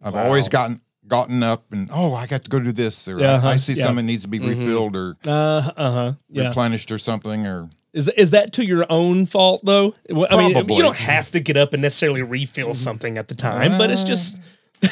Wow. 0.01 0.07
I've 0.09 0.15
always 0.15 0.47
gotten 0.49 0.81
gotten 1.07 1.41
up 1.41 1.63
and, 1.71 1.89
oh, 1.93 2.13
I 2.13 2.27
got 2.27 2.43
to 2.43 2.49
go 2.49 2.59
do 2.59 2.73
this. 2.73 3.07
Or 3.07 3.19
I- 3.21 3.23
Uh-huh, 3.25 3.47
I 3.47 3.57
see 3.57 3.73
yeah. 3.73 3.85
something 3.85 4.05
needs 4.05 4.23
to 4.23 4.27
be 4.29 4.39
refilled 4.39 4.95
or 4.97 5.15
Uh 5.25 5.31
uh 5.31 5.91
huh. 5.91 6.13
Yeah. 6.29 6.47
replenished 6.49 6.91
or 6.91 6.97
something. 6.99 7.47
Or 7.47 7.69
Is 7.93 8.09
is 8.09 8.31
that 8.31 8.51
to 8.53 8.65
your 8.65 8.85
own 8.89 9.25
fault 9.25 9.61
though? 9.63 9.93
Well, 10.09 10.27
I 10.29 10.37
mean, 10.37 10.53
Probably. 10.53 10.75
you 10.75 10.81
don't 10.83 10.97
have 10.97 11.31
to 11.31 11.39
get 11.39 11.55
up 11.57 11.71
and 11.73 11.81
necessarily 11.81 12.23
refill 12.23 12.73
something 12.73 13.17
at 13.17 13.27
the 13.29 13.35
time, 13.35 13.77
but 13.77 13.89
it's 13.89 14.03
just 14.03 14.37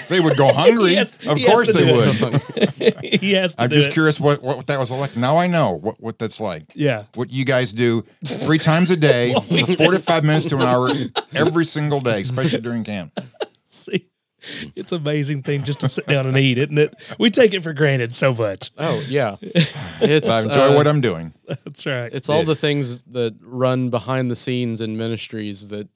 They 0.09 0.19
would 0.21 0.35
go 0.37 0.47
hungry. 0.53 0.95
has- 0.95 1.17
of 1.27 1.37
course 1.45 1.73
they 1.73 1.91
would. 1.91 2.15
he 3.03 3.33
has 3.33 3.55
to 3.55 3.63
I'm 3.63 3.69
just 3.69 3.89
it. 3.89 3.93
curious 3.93 4.17
what, 4.19 4.41
what 4.41 4.65
that 4.67 4.79
was 4.79 4.89
like. 4.91 5.15
Now 5.17 5.35
I 5.37 5.47
know 5.47 5.71
what, 5.73 5.99
what 6.01 6.17
that's 6.17 6.39
like. 6.39 6.63
Yeah. 6.75 7.03
What 7.15 7.29
you 7.31 7.43
guys 7.45 7.73
do 7.73 8.03
three 8.25 8.57
times 8.57 8.89
a 8.89 8.95
day, 8.97 9.33
for 9.65 9.75
45 9.75 10.23
minutes 10.23 10.45
to 10.47 10.55
an 10.55 10.61
hour 10.63 10.89
every 11.35 11.65
single 11.65 11.99
day, 11.99 12.21
especially 12.21 12.61
during 12.61 12.83
camp. 12.85 13.11
See, 13.65 14.07
it's 14.75 14.91
an 14.91 15.01
amazing 15.01 15.43
thing 15.43 15.63
just 15.63 15.79
to 15.81 15.87
sit 15.87 16.07
down 16.07 16.25
and 16.25 16.37
eat, 16.37 16.57
isn't 16.57 16.77
it? 16.77 16.93
We 17.19 17.29
take 17.29 17.53
it 17.53 17.63
for 17.63 17.73
granted 17.73 18.13
so 18.13 18.33
much. 18.33 18.71
Oh 18.77 19.03
yeah, 19.07 19.35
it's 19.41 20.29
I 20.29 20.43
enjoy 20.43 20.73
uh, 20.73 20.75
what 20.75 20.87
I'm 20.87 21.01
doing. 21.01 21.33
That's 21.47 21.85
right. 21.85 22.11
It's 22.13 22.29
all 22.29 22.43
the 22.43 22.55
things 22.55 23.03
that 23.03 23.35
run 23.41 23.89
behind 23.89 24.31
the 24.31 24.35
scenes 24.35 24.81
in 24.81 24.97
ministries 24.97 25.67
that 25.69 25.87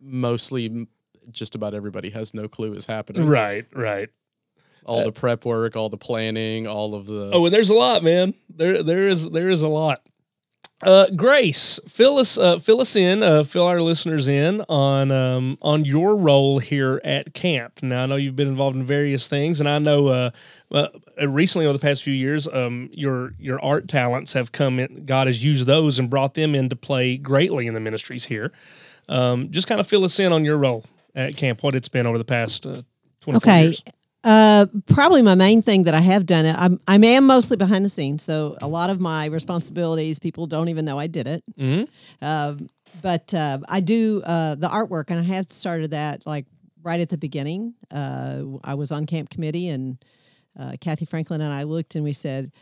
mostly 0.00 0.86
just 1.30 1.54
about 1.54 1.74
everybody 1.74 2.10
has 2.10 2.34
no 2.34 2.48
clue 2.48 2.74
is 2.74 2.86
happening. 2.86 3.26
right, 3.26 3.66
right. 3.72 4.10
All 4.84 5.04
the 5.04 5.12
prep 5.12 5.44
work, 5.44 5.76
all 5.76 5.88
the 5.88 5.96
planning, 5.96 6.66
all 6.66 6.96
of 6.96 7.06
the 7.06 7.30
Oh, 7.32 7.44
and 7.44 7.54
there's 7.54 7.70
a 7.70 7.74
lot, 7.74 8.02
man. 8.02 8.34
There, 8.50 8.82
there 8.82 9.06
is, 9.06 9.30
there 9.30 9.48
is 9.48 9.62
a 9.62 9.68
lot. 9.68 10.04
Uh, 10.82 11.06
Grace, 11.14 11.78
fill 11.86 12.18
us, 12.18 12.36
uh, 12.36 12.58
fill 12.58 12.80
us 12.80 12.96
in, 12.96 13.22
uh, 13.22 13.44
fill 13.44 13.66
our 13.66 13.80
listeners 13.80 14.26
in 14.26 14.62
on, 14.68 15.12
um, 15.12 15.56
on 15.62 15.84
your 15.84 16.16
role 16.16 16.58
here 16.58 17.00
at 17.04 17.34
camp. 17.34 17.80
Now, 17.82 18.02
I 18.02 18.06
know 18.06 18.16
you've 18.16 18.34
been 18.34 18.48
involved 18.48 18.76
in 18.76 18.84
various 18.84 19.28
things, 19.28 19.60
and 19.60 19.68
I 19.68 19.78
know, 19.78 20.08
uh, 20.08 20.30
uh 20.72 20.88
recently 21.28 21.66
over 21.66 21.74
the 21.78 21.82
past 21.82 22.02
few 22.02 22.12
years, 22.12 22.48
um, 22.48 22.88
your 22.92 23.34
your 23.38 23.62
art 23.64 23.86
talents 23.86 24.32
have 24.32 24.50
come 24.50 24.80
in. 24.80 25.04
God 25.04 25.28
has 25.28 25.44
used 25.44 25.66
those 25.66 26.00
and 26.00 26.10
brought 26.10 26.34
them 26.34 26.54
into 26.54 26.74
play 26.74 27.16
greatly 27.16 27.68
in 27.68 27.74
the 27.74 27.80
ministries 27.80 28.24
here. 28.24 28.50
Um, 29.08 29.50
just 29.50 29.68
kind 29.68 29.80
of 29.80 29.86
fill 29.86 30.02
us 30.04 30.18
in 30.18 30.32
on 30.32 30.44
your 30.44 30.58
role 30.58 30.84
at 31.14 31.36
camp, 31.36 31.62
what 31.62 31.74
it's 31.76 31.88
been 31.88 32.06
over 32.06 32.18
the 32.18 32.24
past 32.24 32.66
uh, 32.66 32.82
twenty 33.20 33.38
four 33.38 33.52
Okay. 33.52 33.62
years. 33.64 33.82
Uh, 34.24 34.66
probably 34.86 35.20
my 35.20 35.34
main 35.34 35.62
thing 35.62 35.82
that 35.82 35.94
I 35.94 36.00
have 36.00 36.26
done. 36.26 36.46
I'm 36.46 36.80
I 36.86 36.94
am 36.94 37.26
mostly 37.26 37.56
behind 37.56 37.84
the 37.84 37.88
scenes, 37.88 38.22
so 38.22 38.56
a 38.62 38.68
lot 38.68 38.88
of 38.88 39.00
my 39.00 39.26
responsibilities 39.26 40.20
people 40.20 40.46
don't 40.46 40.68
even 40.68 40.84
know 40.84 40.98
I 40.98 41.08
did 41.08 41.26
it. 41.26 41.42
Mhm. 41.58 41.88
Um, 42.20 42.68
but 43.00 43.34
uh, 43.34 43.58
I 43.68 43.80
do 43.80 44.22
uh, 44.24 44.54
the 44.54 44.68
artwork, 44.68 45.10
and 45.10 45.18
I 45.18 45.22
have 45.22 45.46
started 45.50 45.90
that 45.90 46.24
like 46.24 46.46
right 46.84 47.00
at 47.00 47.08
the 47.08 47.18
beginning. 47.18 47.74
Uh, 47.90 48.42
I 48.62 48.74
was 48.74 48.92
on 48.92 49.06
camp 49.06 49.28
committee, 49.30 49.68
and 49.68 50.02
uh, 50.58 50.76
Kathy 50.80 51.04
Franklin 51.04 51.40
and 51.40 51.52
I 51.52 51.64
looked, 51.64 51.96
and 51.96 52.04
we 52.04 52.12
said, 52.12 52.52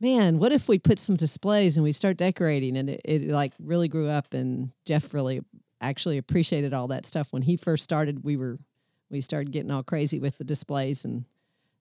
"Man, 0.00 0.38
what 0.38 0.52
if 0.52 0.66
we 0.66 0.78
put 0.78 0.98
some 0.98 1.16
displays 1.16 1.76
and 1.76 1.84
we 1.84 1.92
start 1.92 2.16
decorating?" 2.16 2.74
And 2.78 2.88
it, 2.88 3.00
it 3.04 3.28
like 3.28 3.52
really 3.58 3.88
grew 3.88 4.08
up, 4.08 4.32
and 4.32 4.70
Jeff 4.86 5.12
really 5.12 5.42
actually 5.82 6.16
appreciated 6.16 6.72
all 6.72 6.88
that 6.88 7.04
stuff 7.04 7.32
when 7.34 7.42
he 7.42 7.56
first 7.56 7.84
started. 7.84 8.24
We 8.24 8.38
were 8.38 8.58
we 9.12 9.20
started 9.20 9.52
getting 9.52 9.70
all 9.70 9.82
crazy 9.82 10.18
with 10.18 10.38
the 10.38 10.44
displays 10.44 11.04
and 11.04 11.24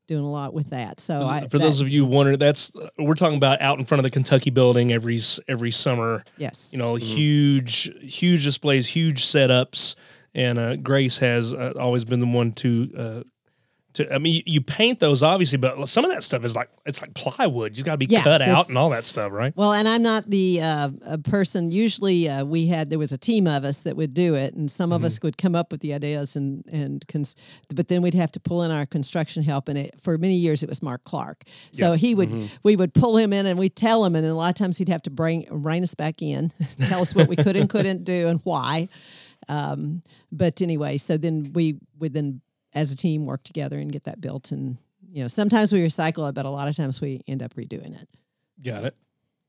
doing 0.08 0.24
a 0.24 0.30
lot 0.30 0.54
with 0.54 0.72
that. 0.72 1.00
So 1.00 1.26
I 1.26 1.48
For 1.48 1.58
those 1.58 1.80
of 1.80 1.90
you 1.90 2.06
wondering, 2.06 2.38
that's 2.38 2.72
we're 3.00 3.16
talking 3.16 3.38
about 3.38 3.62
out 3.62 3.80
in 3.80 3.86
front 3.86 4.00
of 4.00 4.04
the 4.04 4.10
Kentucky 4.12 4.50
building 4.50 4.92
every 4.92 5.20
every 5.48 5.72
summer. 5.72 6.24
yes, 6.38 6.70
You 6.72 6.78
know, 6.78 6.96
huge 6.96 7.90
huge 8.02 8.44
displays, 8.44 8.90
huge 8.90 9.26
setups, 9.26 9.96
and 10.36 10.60
uh, 10.60 10.76
Grace 10.76 11.20
has 11.20 11.54
uh, 11.54 11.74
always 11.80 12.06
been 12.06 12.20
the 12.20 12.28
one 12.28 12.52
to. 12.54 12.92
Uh, 12.96 13.24
to, 13.94 14.14
I 14.14 14.18
mean, 14.18 14.44
you, 14.46 14.62
paint 14.62 15.00
those 15.00 15.22
obviously, 15.22 15.58
but 15.58 15.88
some 15.88 16.06
of 16.06 16.12
that 16.12 16.24
stuff 16.24 16.46
is 16.46 16.56
like 16.56 16.70
it's 16.86 17.02
like 17.02 17.14
plywood. 17.14 17.78
You 17.78 17.84
got 17.84 17.94
to 17.94 17.98
be 17.98 18.06
Yes, 18.06 18.24
cut 18.24 18.42
out 18.42 18.70
and 18.70 18.78
all 18.78 18.90
that 18.92 19.06
stuff, 19.06 19.32
right? 19.32 19.56
Well, 19.56 19.74
and 19.74 19.88
I'm 19.88 20.02
not 20.02 20.30
the 20.30 20.62
uh, 20.62 20.90
a 21.06 21.18
person. 21.18 21.72
Usually, 21.72 22.30
uh, 22.30 22.46
we 22.46 22.68
had 22.68 22.90
there 22.90 23.00
was 23.00 23.12
a 23.12 23.18
team 23.18 23.48
of 23.48 23.64
us 23.64 23.82
that 23.84 23.96
would 23.96 24.14
do 24.14 24.36
it, 24.36 24.54
and 24.54 24.70
some 24.70 24.92
of 24.92 25.04
us 25.04 25.20
would 25.24 25.38
come 25.38 25.56
up 25.56 25.72
with 25.72 25.82
the 25.82 25.94
ideas, 25.94 26.36
and 26.36 26.64
and 26.72 27.06
cons- 27.08 27.36
but 27.74 27.88
then 27.88 28.02
we'd 28.02 28.14
have 28.14 28.32
to 28.34 28.40
pull 28.40 28.64
in 28.64 28.72
our 28.72 28.86
construction 28.86 29.44
help, 29.44 29.68
and 29.68 29.78
it 29.78 29.96
for 30.02 30.18
many 30.18 30.36
years 30.36 30.64
it 30.64 30.70
was 30.70 30.82
Mark 30.82 31.04
Clark. 31.04 31.44
So 31.72 31.94
he 31.94 32.16
would 32.16 32.50
we 32.64 32.76
would 32.76 32.94
pull 32.94 33.18
him 33.18 33.34
in, 33.34 33.46
and 33.46 33.60
we'd 33.60 33.76
tell 33.76 34.06
him, 34.06 34.16
and 34.16 34.24
then 34.24 34.32
a 34.32 34.36
lot 34.36 34.50
of 34.50 34.56
times 34.56 34.78
he'd 34.78 34.90
have 34.90 35.04
to 35.04 35.10
bring 35.10 35.48
rein 35.52 35.84
us 35.84 35.96
back 35.96 36.22
in, 36.22 36.52
tell 36.78 37.02
us 37.02 37.14
what 37.14 37.28
we 37.28 37.36
could 37.36 37.56
and 37.56 37.70
couldn't 37.70 38.04
do 38.04 38.28
and 38.28 38.40
why. 38.44 38.88
Um, 39.50 40.04
but 40.32 40.62
anyway, 40.62 40.98
so 40.98 41.18
then 41.18 41.52
we 41.54 41.78
would 42.00 42.14
then 42.14 42.42
as 42.74 42.92
a 42.92 42.96
team 42.96 43.26
work 43.26 43.44
together 43.44 43.78
and 43.78 43.92
get 43.92 44.04
that 44.06 44.22
built, 44.22 44.52
and 44.52 44.78
you 45.12 45.22
know 45.22 45.28
sometimes 45.28 45.74
we 45.74 45.80
recycle 45.80 46.28
it, 46.30 46.36
but 46.36 46.46
a 46.46 46.50
lot 46.50 46.68
of 46.68 46.76
times 46.76 47.02
we 47.02 47.22
end 47.28 47.44
up 47.44 47.54
redoing 47.56 48.00
it. 48.02 48.08
Got 48.64 48.86
it. 48.86 48.96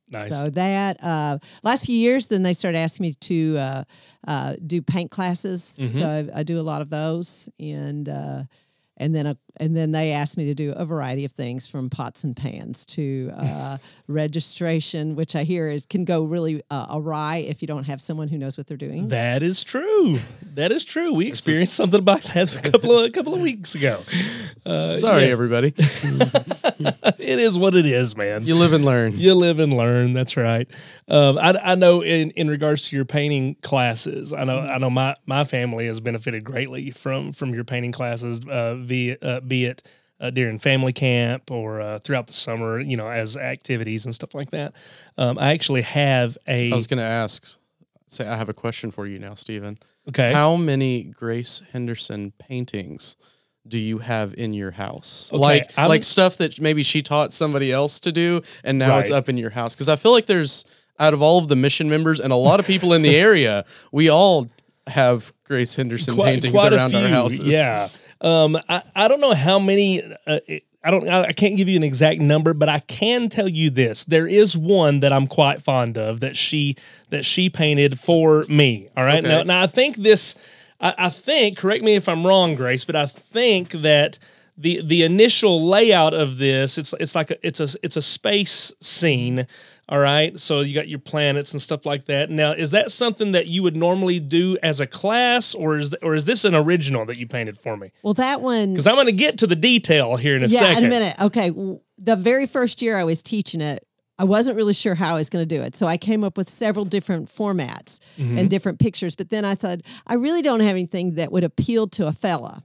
Nice. 0.09 0.31
So 0.31 0.50
that 0.50 1.02
uh, 1.02 1.38
last 1.62 1.87
few 1.87 1.97
years, 1.97 2.26
then 2.26 2.43
they 2.43 2.52
started 2.52 2.79
asking 2.79 3.05
me 3.05 3.12
to 3.14 3.57
uh, 3.57 3.85
uh, 4.26 4.57
do 4.67 4.83
paint 4.83 5.11
classes. 5.11 5.79
So 5.91 6.07
I, 6.07 6.41
I 6.41 6.43
do 6.43 6.61
a 6.61 6.62
lot 6.62 6.83
of 6.83 6.91
those, 6.91 7.49
and 7.59 8.09
uh, 8.09 8.43
and 9.02 9.14
then 9.14 9.26
a, 9.26 9.37
and 9.56 9.76
then 9.76 9.90
they 9.90 10.12
asked 10.12 10.37
me 10.37 10.47
to 10.47 10.54
do 10.54 10.73
a 10.73 10.85
variety 10.85 11.25
of 11.25 11.32
things 11.32 11.66
from 11.66 11.90
pots 11.90 12.23
and 12.25 12.37
pans 12.37 12.87
to 12.87 13.32
uh, 13.37 13.78
registration, 14.06 15.16
which 15.16 15.35
I 15.35 15.42
hear 15.42 15.68
is 15.68 15.85
can 15.85 16.04
go 16.04 16.23
really 16.23 16.62
uh, 16.71 16.87
awry 16.90 17.38
if 17.38 17.61
you 17.62 17.68
don't 17.68 17.85
have 17.85 18.00
someone 18.00 18.28
who 18.28 18.38
knows 18.38 18.56
what 18.56 18.68
they're 18.68 18.76
doing. 18.76 19.09
that 19.09 19.42
is 19.42 19.64
true. 19.64 20.18
That 20.54 20.71
is 20.71 20.85
true. 20.85 21.12
We 21.12 21.26
experienced 21.26 21.75
something 21.75 22.00
about 22.00 22.23
that 22.23 22.54
a 22.56 22.71
couple 22.71 22.97
of 22.99 23.04
a 23.06 23.11
couple 23.11 23.35
of 23.35 23.40
weeks 23.40 23.75
ago. 23.75 24.02
Uh, 24.64 24.94
Sorry, 24.94 25.25
yes. 25.25 25.32
everybody. 25.32 25.75
It 27.19 27.38
is 27.38 27.59
what 27.59 27.75
it 27.75 27.87
is, 27.87 28.17
man. 28.17 28.45
You 28.45 28.57
live 28.57 28.73
and 28.73 28.85
learn. 28.85 29.12
You 29.17 29.35
live 29.35 29.59
and 29.59 29.73
learn. 29.73 30.12
That's 30.12 30.37
right. 30.37 30.69
Um, 31.09 31.38
I, 31.38 31.55
I 31.62 31.75
know 31.75 32.02
in, 32.02 32.31
in 32.33 32.49
regards 32.49 32.88
to 32.88 32.97
your 32.97 33.05
painting 33.05 33.57
classes, 33.62 34.33
I 34.33 34.45
know 34.45 34.59
I 34.61 34.79
know 34.79 34.91
my, 34.91 35.14
my 35.26 35.45
family 35.45 35.87
has 35.87 36.00
benefited 36.00 36.45
greatly 36.45 36.91
from 36.91 37.33
from 37.33 37.55
your 37.55 37.64
painting 37.64 37.93
classes, 37.93 38.41
uh, 38.49 38.75
via 38.76 39.17
uh, 39.23 39.41
be 39.41 39.64
it 39.64 39.87
uh, 40.21 40.31
during 40.31 40.59
family 40.59 40.93
camp 40.93 41.50
or 41.50 41.81
uh, 41.81 41.99
throughout 41.99 42.26
the 42.29 42.33
summer, 42.33 42.79
you 42.81 42.97
know, 42.97 43.09
as 43.09 43.37
activities 43.37 44.05
and 44.05 44.14
stuff 44.14 44.35
like 44.35 44.50
that. 44.50 44.75
Um, 45.19 45.38
I 45.38 45.52
actually 45.52 45.83
have 45.83 46.38
a 46.47 46.71
I 46.71 46.75
was 46.75 46.87
going 46.87 46.99
to 47.00 47.05
ask. 47.05 47.59
Say, 48.07 48.26
I 48.26 48.37
have 48.37 48.49
a 48.49 48.55
question 48.55 48.91
for 48.91 49.07
you 49.07 49.19
now, 49.19 49.35
Stephen. 49.35 49.79
okay. 50.09 50.33
How 50.33 50.57
many 50.57 51.02
Grace 51.02 51.62
Henderson 51.73 52.33
paintings 52.38 53.17
do 53.66 53.78
you 53.78 53.99
have 53.99 54.35
in 54.35 54.54
your 54.54 54.73
house? 54.73 55.31
Okay, 55.33 55.40
like 55.40 55.71
I'm- 55.78 55.88
like 55.88 56.04
stuff 56.04 56.38
that 56.38 56.61
maybe 56.61 56.83
she 56.83 57.02
taught 57.02 57.33
somebody 57.33 57.71
else 57.73 58.00
to 58.00 58.12
do 58.12 58.42
and 58.64 58.78
now 58.78 58.99
it's 58.99 59.11
up 59.11 59.28
in 59.28 59.37
your 59.38 59.50
house 59.50 59.75
cuz 59.76 59.88
I 59.88 59.97
feel 59.97 60.12
like 60.12 60.26
there's 60.26 60.64
out 60.99 61.14
of 61.14 61.23
all 61.23 61.38
of 61.38 61.49
the 61.49 61.57
mission 61.57 61.88
members 61.88 62.21
and 62.21 62.33
a 62.33 62.37
lot 62.37 62.61
of 62.61 62.66
people 62.66 62.92
in 62.92 63.02
the 63.02 63.16
area, 63.28 63.64
we 63.92 64.09
all 64.09 64.49
have 64.88 65.33
Grace 65.45 65.75
Henderson 65.76 66.16
paintings 66.16 66.54
a 66.54 66.75
around 66.75 66.95
our 66.95 67.09
houses. 67.09 67.40
Yeah. 67.47 67.88
Um, 68.21 68.57
I, 68.69 68.83
I 68.95 69.09
don't 69.09 69.21
know 69.21 69.35
how 69.35 69.59
many. 69.59 70.02
Uh, 70.26 70.40
it- 70.47 70.64
I 70.85 70.90
don't. 70.90 71.09
I 71.09 71.26
I 71.26 71.33
can't 71.33 71.57
give 71.57 71.69
you 71.69 71.76
an 71.76 71.85
exact 71.85 72.21
number, 72.21 72.52
but 72.54 72.69
I 72.69 72.81
can 72.81 73.28
tell 73.28 73.47
you 73.47 73.71
this: 73.71 74.04
there 74.04 74.26
is 74.26 74.57
one 74.57 74.99
that 74.99 75.12
I'm 75.12 75.28
quite 75.28 75.62
fond 75.62 75.97
of 75.97 76.19
that 76.21 76.37
she 76.37 76.75
that 77.11 77.25
she 77.25 77.49
painted 77.49 78.00
for 78.00 78.45
me. 78.49 78.88
All 78.97 79.04
right. 79.04 79.23
Now, 79.23 79.45
now 79.45 79.62
I 79.62 79.69
think 79.69 79.95
this. 79.99 80.35
I, 80.83 80.95
I 80.99 81.09
think. 81.09 81.57
Correct 81.57 81.83
me 81.83 81.95
if 81.95 82.09
I'm 82.09 82.27
wrong, 82.27 82.55
Grace, 82.55 82.85
but 82.85 82.97
I 82.97 83.07
think 83.07 83.71
that 83.71 84.19
the 84.57 84.83
the 84.85 85.03
initial 85.03 85.67
layout 85.67 86.12
of 86.12 86.37
this 86.37 86.77
it's 86.77 86.93
it's 87.01 87.15
like 87.15 87.31
a, 87.31 87.47
it's 87.47 87.59
a 87.59 87.69
it's 87.83 87.97
a 87.97 88.03
space 88.03 88.73
scene 88.81 89.47
all 89.89 89.99
right 89.99 90.39
so 90.39 90.61
you 90.61 90.75
got 90.75 90.89
your 90.89 90.99
planets 90.99 91.53
and 91.53 91.62
stuff 91.62 91.87
like 91.87 92.05
that 92.05 92.29
now 92.29 92.53
is 92.53 92.71
that 92.71 92.91
something 92.93 93.33
that 93.33 93.47
you 93.47 93.62
would 93.62 93.75
normally 93.75 94.21
do 94.21 94.59
as 94.62 94.79
a 94.79 94.87
class 94.87 95.55
or 95.55 95.79
is 95.79 95.91
th- 95.91 96.03
or 96.03 96.15
is 96.15 96.27
this 96.27 96.45
an 96.45 96.55
original 96.55 97.07
that 97.07 97.19
you 97.19 97.27
painted 97.27 97.59
for 97.59 97.79
me 97.79 97.91
Well, 98.03 98.15
that 98.15 98.43
one 98.43 98.73
because 98.73 98.87
i'm 98.87 98.95
going 98.95 99.07
to 99.07 99.12
get 99.12 99.39
to 99.39 99.47
the 99.47 99.57
detail 99.57 100.17
here 100.17 100.37
in 100.37 100.45
a 100.45 100.49
yeah, 100.49 100.61
second 100.61 100.85
in 100.85 100.85
a 100.85 100.89
minute. 100.89 101.17
Okay, 101.21 101.51
the 101.99 102.17
very 102.17 102.47
first 102.47 102.83
year 102.83 102.99
I 102.99 103.05
was 103.05 103.23
teaching 103.23 103.61
it, 103.61 103.87
I 104.23 104.25
wasn't 104.25 104.57
really 104.57 104.73
sure 104.75 104.95
how 104.95 105.14
I 105.14 105.19
was 105.19 105.29
going 105.29 105.47
to 105.49 105.55
do 105.57 105.61
it. 105.62 105.75
So 105.75 105.87
I 105.87 105.97
came 105.97 106.23
up 106.25 106.38
with 106.38 106.49
several 106.49 106.85
different 106.85 107.29
formats 107.29 107.99
Mm-hmm. 108.19 108.38
and 108.38 108.49
different 108.50 108.79
pictures. 108.79 109.14
But 109.17 109.31
then 109.31 109.45
I 109.45 109.55
thought, 109.55 109.81
I 110.07 110.14
really 110.14 110.43
don't 110.43 110.61
have 110.61 110.71
anything 110.71 111.14
that 111.17 111.33
would 111.33 111.45
appeal 111.45 111.87
to 111.88 112.07
a 112.07 112.12
fella. 112.12 112.62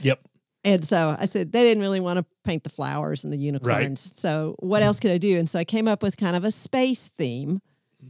yep 0.00 0.20
And 0.64 0.84
so 0.84 1.16
I 1.18 1.24
said, 1.26 1.52
they 1.52 1.62
didn't 1.62 1.82
really 1.82 2.00
want 2.00 2.18
to 2.18 2.24
paint 2.44 2.62
the 2.64 2.70
flowers 2.70 3.24
and 3.24 3.32
the 3.32 3.38
unicorns. 3.38 4.12
Right. 4.12 4.18
So 4.18 4.54
what 4.58 4.82
else 4.82 5.00
could 5.00 5.10
I 5.12 5.18
do? 5.18 5.38
And 5.38 5.48
so 5.48 5.58
I 5.58 5.64
came 5.64 5.88
up 5.88 6.02
with 6.02 6.16
kind 6.16 6.36
of 6.36 6.44
a 6.44 6.50
space 6.50 7.10
theme. 7.16 7.60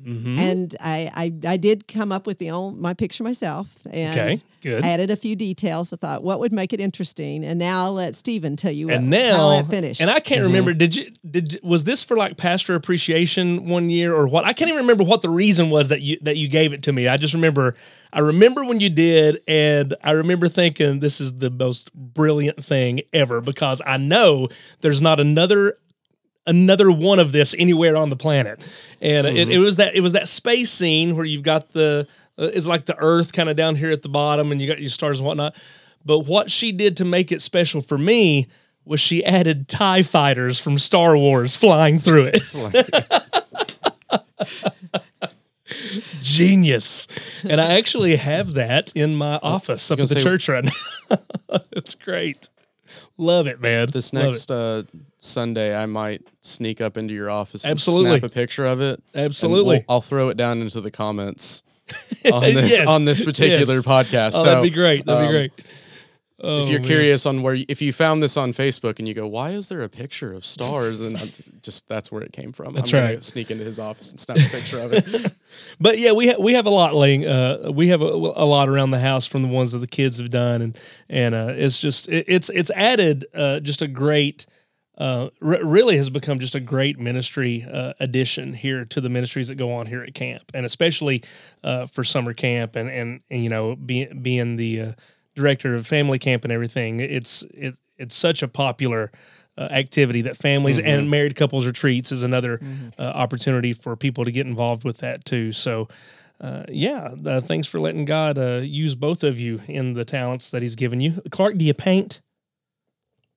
Mhm. 0.06 0.38
And 0.38 0.76
I, 0.80 1.10
I 1.44 1.48
I 1.52 1.56
did 1.56 1.88
come 1.88 2.12
up 2.12 2.26
with 2.26 2.38
the 2.38 2.50
own 2.50 2.80
my 2.80 2.92
picture 2.94 3.24
myself 3.24 3.68
and 3.90 4.18
okay 4.18 4.36
good 4.60 4.84
added 4.84 5.10
a 5.10 5.16
few 5.16 5.34
details. 5.34 5.92
I 5.92 5.96
thought 5.96 6.22
what 6.22 6.40
would 6.40 6.52
make 6.52 6.72
it 6.74 6.80
interesting. 6.80 7.42
And 7.44 7.58
now 7.58 7.84
I'll 7.86 7.94
let 7.94 8.14
Stephen 8.14 8.54
tell 8.56 8.70
you 8.70 8.88
what, 8.88 8.96
and 8.96 9.12
how 9.14 9.20
now 9.22 9.48
that 9.50 9.66
finished. 9.66 10.00
and 10.02 10.10
i 10.10 10.20
can't 10.20 10.42
remember 10.42 10.74
did 10.74 10.94
you 10.94 11.10
did 11.28 11.54
you- 11.54 11.60
was 11.62 11.84
this 11.84 12.04
for 12.04 12.16
like 12.18 12.36
pastor 12.36 12.74
appreciation 12.74 13.66
one 13.66 13.88
year 13.88 14.14
or 14.14 14.26
what 14.26 14.44
i 14.44 14.52
can't 14.52 14.68
even 14.70 14.82
remember 14.82 15.04
what 15.04 15.22
the 15.22 15.30
reason 15.30 15.70
was 15.70 15.88
that 15.88 16.02
you 16.02 16.18
that 16.22 16.36
you 16.36 16.48
gave 16.48 16.72
it 16.74 16.82
to 16.82 16.92
me 16.92 17.08
i 17.08 17.16
just 17.16 17.32
remember 17.34 17.74
i 18.12 18.18
remember 18.20 18.64
when 18.64 18.80
you 18.80 18.90
did 18.90 19.40
and 19.48 19.94
i 20.04 20.10
remember 20.10 20.48
thinking 20.48 21.00
this 21.00 21.20
is 21.20 21.38
the 21.38 21.50
most 21.50 21.92
brilliant 21.94 22.62
thing 22.62 23.00
ever 23.12 23.40
because 23.40 23.80
i 23.86 23.96
know 23.96 24.48
there's 24.82 25.00
not 25.02 25.18
another 25.18 25.76
another 26.48 26.90
one 26.90 27.18
of 27.20 27.30
this 27.32 27.54
anywhere 27.58 27.96
on 27.96 28.08
the 28.10 28.16
planet 28.16 28.58
and 29.00 29.26
it, 29.26 29.48
it 29.48 29.58
was 29.58 29.76
that 29.76 29.94
it 29.94 30.00
was 30.00 30.12
that 30.14 30.26
space 30.26 30.70
scene 30.70 31.14
where 31.14 31.24
you've 31.24 31.44
got 31.44 31.72
the 31.72 32.06
uh, 32.38 32.50
it's 32.54 32.66
like 32.66 32.86
the 32.86 32.96
earth 32.98 33.32
kind 33.32 33.48
of 33.48 33.56
down 33.56 33.76
here 33.76 33.90
at 33.92 34.02
the 34.02 34.08
bottom 34.08 34.50
and 34.50 34.60
you 34.60 34.66
got 34.66 34.80
your 34.80 34.90
stars 34.90 35.18
and 35.20 35.26
whatnot 35.26 35.54
But 36.04 36.20
what 36.20 36.50
she 36.50 36.72
did 36.72 36.96
to 36.98 37.04
make 37.04 37.30
it 37.32 37.42
special 37.42 37.80
for 37.80 37.98
me 37.98 38.46
was 38.84 39.00
she 39.00 39.22
added 39.24 39.68
TIE 39.68 40.02
fighters 40.02 40.58
from 40.58 40.78
Star 40.78 41.14
Wars 41.16 41.54
flying 41.54 41.98
through 41.98 42.30
it. 42.32 42.42
Genius. 46.22 47.06
And 47.46 47.60
I 47.60 47.76
actually 47.76 48.16
have 48.16 48.54
that 48.54 48.92
in 48.94 49.14
my 49.14 49.38
office 49.42 49.90
up 49.90 50.00
at 50.00 50.08
the 50.08 50.14
say- 50.14 50.22
church 50.22 50.48
right 50.48 50.64
now. 50.64 51.18
it's 51.72 51.94
great. 51.94 52.48
Love 53.18 53.46
it, 53.48 53.60
man. 53.60 53.90
This 53.90 54.12
Love 54.12 54.22
it. 54.22 54.26
next 54.28 54.50
uh, 54.50 54.84
Sunday, 55.18 55.76
I 55.76 55.86
might 55.86 56.22
sneak 56.40 56.80
up 56.80 56.96
into 56.96 57.12
your 57.14 57.28
office 57.30 57.64
and 57.64 57.72
Absolutely. 57.72 58.20
snap 58.20 58.30
a 58.30 58.32
picture 58.32 58.64
of 58.64 58.80
it. 58.80 59.02
Absolutely. 59.14 59.76
we'll- 59.78 59.84
I'll 59.88 60.00
throw 60.00 60.28
it 60.28 60.36
down 60.36 60.60
into 60.60 60.80
the 60.80 60.90
comments 60.92 61.62
on 62.32 62.42
this 62.42 62.70
Yes. 62.72 62.86
on 62.88 63.04
this 63.04 63.24
particular 63.24 63.74
Yes. 63.74 63.84
podcast. 63.86 64.30
Oh, 64.34 64.42
so 64.42 64.44
that'd 64.44 64.62
be 64.62 64.70
great. 64.70 65.04
That'd 65.06 65.22
um, 65.24 65.28
be 65.28 65.32
great. 65.32 65.52
If 66.40 66.44
Oh, 66.44 66.66
you're 66.70 66.78
man. 66.78 66.86
curious 66.86 67.26
on 67.26 67.42
where, 67.42 67.56
if 67.68 67.82
you 67.82 67.92
found 67.92 68.22
this 68.22 68.36
on 68.36 68.52
Facebook 68.52 68.98
and 69.00 69.08
you 69.08 69.14
go, 69.14 69.26
"Why 69.26 69.50
is 69.50 69.68
there 69.68 69.82
a 69.82 69.88
picture 69.88 70.32
of 70.32 70.44
stars?" 70.44 71.00
then 71.00 71.16
I'm 71.16 71.30
just, 71.62 71.88
that's 71.88 72.12
where 72.12 72.22
it 72.22 72.32
came 72.32 72.52
from. 72.52 72.74
That's 72.74 72.92
I'm 72.92 73.00
gonna 73.00 73.12
right. 73.14 73.24
Sneak 73.24 73.50
into 73.50 73.64
his 73.64 73.78
office 73.80 74.10
and 74.12 74.20
snap 74.20 74.36
a 74.36 74.48
picture 74.48 74.78
of 74.78 74.92
it. 74.92 75.32
But 75.80 75.98
yeah, 75.98 76.12
we 76.12 76.28
ha- 76.28 76.38
we 76.40 76.52
have 76.54 76.66
a 76.66 76.70
lot 76.70 76.94
laying. 76.94 77.26
Uh, 77.26 77.70
we 77.74 77.88
have 77.88 78.00
a, 78.02 78.04
a 78.04 78.46
lot 78.46 78.68
around 78.68 78.90
the 78.90 78.98
house 79.00 79.26
from 79.26 79.42
the 79.42 79.48
ones 79.48 79.72
that 79.72 79.78
the 79.78 79.86
kids 79.88 80.18
have 80.18 80.30
done, 80.30 80.62
and 80.62 80.78
and 81.08 81.34
uh, 81.34 81.52
it's 81.56 81.80
just 81.80 82.08
it, 82.08 82.24
it's 82.28 82.48
it's 82.50 82.70
added 82.70 83.26
uh, 83.34 83.58
just 83.60 83.82
a 83.82 83.88
great. 83.88 84.46
Uh, 84.96 85.30
re- 85.40 85.62
really 85.62 85.96
has 85.96 86.10
become 86.10 86.40
just 86.40 86.56
a 86.56 86.60
great 86.60 86.98
ministry 86.98 87.64
uh, 87.72 87.92
addition 88.00 88.52
here 88.52 88.84
to 88.84 89.00
the 89.00 89.08
ministries 89.08 89.46
that 89.46 89.54
go 89.54 89.72
on 89.72 89.86
here 89.86 90.02
at 90.02 90.12
camp, 90.12 90.42
and 90.54 90.66
especially 90.66 91.22
uh, 91.62 91.86
for 91.86 92.02
summer 92.04 92.34
camp, 92.34 92.74
and 92.76 92.90
and, 92.90 93.20
and 93.30 93.42
you 93.44 93.48
know 93.48 93.76
being 93.76 94.20
being 94.22 94.56
the 94.56 94.80
uh, 94.80 94.92
director 95.38 95.74
of 95.74 95.86
family 95.86 96.18
camp 96.18 96.44
and 96.44 96.52
everything, 96.52 97.00
it's 97.00 97.42
it 97.54 97.76
it's 97.96 98.14
such 98.14 98.42
a 98.42 98.48
popular 98.48 99.10
uh, 99.56 99.62
activity 99.70 100.22
that 100.22 100.36
families 100.36 100.78
and 100.78 101.10
married 101.10 101.34
couples 101.34 101.66
retreats 101.66 102.12
is 102.12 102.22
another 102.22 102.60
uh, 102.98 103.02
opportunity 103.02 103.72
for 103.72 103.96
people 103.96 104.24
to 104.24 104.30
get 104.30 104.46
involved 104.46 104.84
with 104.84 104.98
that 104.98 105.24
too. 105.24 105.50
So, 105.50 105.88
uh, 106.40 106.62
yeah, 106.68 107.14
uh, 107.26 107.40
thanks 107.40 107.66
for 107.66 107.80
letting 107.80 108.04
God 108.04 108.38
uh, 108.38 108.60
use 108.62 108.94
both 108.94 109.24
of 109.24 109.40
you 109.40 109.60
in 109.66 109.94
the 109.94 110.04
talents 110.04 110.50
that 110.50 110.62
He's 110.62 110.76
given 110.76 111.00
you. 111.00 111.20
Clark, 111.30 111.58
do 111.58 111.64
you 111.64 111.74
paint? 111.74 112.20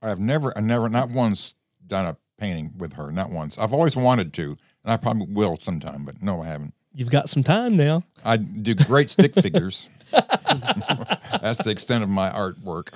I've 0.04 0.20
never, 0.20 0.56
I 0.56 0.62
never, 0.62 0.90
not 0.90 1.10
once 1.10 1.56
done 1.88 2.06
a 2.06 2.18
painting 2.38 2.72
with 2.78 2.94
her. 2.94 3.12
Not 3.12 3.30
once. 3.30 3.58
I've 3.58 3.74
always 3.74 3.96
wanted 3.96 4.34
to, 4.34 4.58
and 4.84 4.94
I 4.94 4.98
probably 4.98 5.28
will 5.30 5.58
sometime, 5.58 6.06
but 6.06 6.22
no, 6.22 6.42
I 6.42 6.48
haven't. 6.48 6.74
You've 6.94 7.10
got 7.10 7.30
some 7.30 7.44
time 7.44 7.78
now. 7.78 8.04
I 8.26 8.38
do 8.38 8.76
great 8.76 9.10
stick 9.10 9.34
figures. 9.34 9.90
That's 11.42 11.64
the 11.64 11.70
extent 11.72 12.04
of 12.04 12.10
my 12.10 12.30
artwork. 12.30 12.90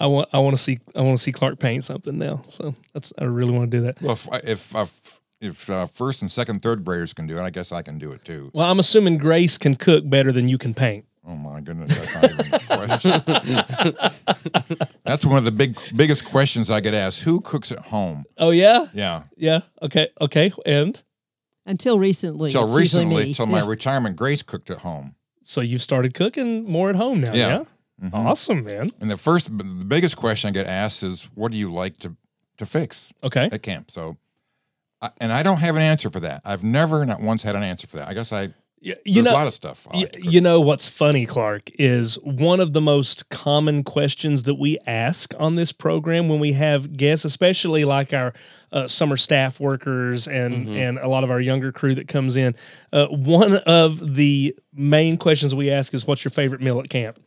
I 0.00 0.06
want 0.06 0.28
I 0.32 0.38
want 0.38 0.56
to 0.56 0.62
see 0.62 0.78
I 0.94 1.02
want 1.02 1.18
to 1.18 1.22
see 1.22 1.32
Clark 1.32 1.58
paint 1.58 1.84
something 1.84 2.16
now. 2.18 2.42
So 2.48 2.74
that's 2.94 3.12
I 3.18 3.24
really 3.24 3.52
want 3.52 3.70
to 3.70 3.76
do 3.76 3.82
that. 3.84 4.00
Well, 4.00 4.12
if 4.12 4.28
if 4.44 4.74
if, 4.74 5.20
if 5.40 5.70
uh, 5.70 5.86
first 5.86 6.22
and 6.22 6.30
second, 6.30 6.62
third 6.62 6.84
graders 6.84 7.12
can 7.12 7.26
do 7.26 7.36
it, 7.38 7.42
I 7.42 7.50
guess 7.50 7.72
I 7.72 7.82
can 7.82 7.98
do 7.98 8.12
it 8.12 8.24
too. 8.24 8.50
Well, 8.54 8.70
I'm 8.70 8.78
assuming 8.78 9.18
Grace 9.18 9.58
can 9.58 9.74
cook 9.76 10.08
better 10.08 10.32
than 10.32 10.48
you 10.48 10.58
can 10.58 10.74
paint. 10.74 11.04
Oh 11.26 11.36
my 11.36 11.60
goodness, 11.60 11.96
that's 11.98 12.14
not 12.14 12.46
even 12.46 12.54
a 12.54 12.58
question. 12.88 14.30
that's 15.04 15.24
one 15.26 15.36
of 15.36 15.44
the 15.44 15.52
big 15.52 15.76
biggest 15.94 16.24
questions 16.24 16.70
I 16.70 16.80
get 16.80 16.94
asked. 16.94 17.22
Who 17.22 17.40
cooks 17.40 17.70
at 17.72 17.78
home? 17.78 18.24
Oh 18.38 18.50
yeah, 18.50 18.86
Yeah. 18.94 19.24
yeah. 19.36 19.60
Okay, 19.82 20.08
okay. 20.20 20.52
And 20.64 21.00
Until 21.66 21.98
recently. 21.98 22.48
until 22.48 22.68
recently, 22.74 23.24
me. 23.26 23.34
till 23.34 23.46
my 23.46 23.58
Yeah. 23.58 23.66
retirement, 23.68 24.16
Grace 24.16 24.42
cooked 24.42 24.70
at 24.70 24.78
home. 24.78 25.12
So 25.50 25.60
you've 25.60 25.82
started 25.82 26.14
cooking 26.14 26.64
more 26.70 26.90
at 26.90 26.96
home 26.96 27.20
now. 27.22 27.32
Yeah. 27.32 27.48
Yeah. 27.48 27.64
Mm-hmm. 28.04 28.14
Awesome, 28.28 28.64
man. 28.64 28.88
And 29.00 29.10
the 29.10 29.16
first, 29.16 29.56
the 29.58 29.64
biggest 29.64 30.16
question 30.16 30.48
I 30.48 30.52
get 30.52 30.66
asked 30.66 31.02
is, 31.02 31.28
"What 31.34 31.50
do 31.52 31.58
you 31.58 31.70
like 31.72 31.98
to 31.98 32.14
to 32.58 32.64
fix 32.66 33.12
Okay. 33.22 33.48
at 33.52 33.62
camp?" 33.62 33.90
So, 33.90 34.16
I, 35.02 35.10
and 35.20 35.32
I 35.32 35.42
don't 35.42 35.58
have 35.58 35.76
an 35.76 35.82
answer 35.82 36.08
for 36.08 36.20
that. 36.20 36.40
I've 36.44 36.62
never, 36.64 37.04
not 37.04 37.20
once, 37.20 37.42
had 37.42 37.56
an 37.56 37.62
answer 37.62 37.86
for 37.86 37.96
that. 37.96 38.08
I 38.08 38.14
guess 38.14 38.32
I 38.32 38.48
Y- 38.82 38.94
there's 38.94 39.16
You 39.16 39.22
know, 39.22 39.32
a 39.32 39.34
lot 39.34 39.46
of 39.46 39.52
stuff. 39.52 39.86
Like 39.92 40.12
to 40.12 40.26
you 40.30 40.40
know 40.40 40.60
what's 40.60 40.88
funny, 40.88 41.26
Clark, 41.26 41.70
is 41.78 42.14
one 42.22 42.60
of 42.60 42.72
the 42.72 42.80
most 42.80 43.28
common 43.28 43.84
questions 43.84 44.44
that 44.44 44.54
we 44.54 44.78
ask 44.86 45.34
on 45.38 45.56
this 45.56 45.70
program 45.70 46.28
when 46.28 46.40
we 46.40 46.52
have 46.52 46.96
guests, 46.96 47.24
especially 47.26 47.84
like 47.84 48.14
our 48.14 48.32
uh, 48.72 48.86
summer 48.86 49.16
staff 49.18 49.60
workers 49.60 50.26
and 50.26 50.68
and 50.70 50.98
a 50.98 51.08
lot 51.08 51.24
of 51.24 51.30
our 51.30 51.40
younger 51.40 51.72
crew 51.72 51.94
that 51.94 52.08
comes 52.08 52.36
in. 52.36 52.54
Uh, 52.92 53.06
one 53.08 53.56
of 53.66 54.14
the 54.14 54.56
main 54.72 55.18
questions 55.18 55.54
we 55.54 55.70
ask 55.70 55.92
is, 55.92 56.06
"What's 56.06 56.24
your 56.24 56.30
favorite 56.30 56.62
meal 56.62 56.80
at 56.80 56.88
camp?" 56.88 57.18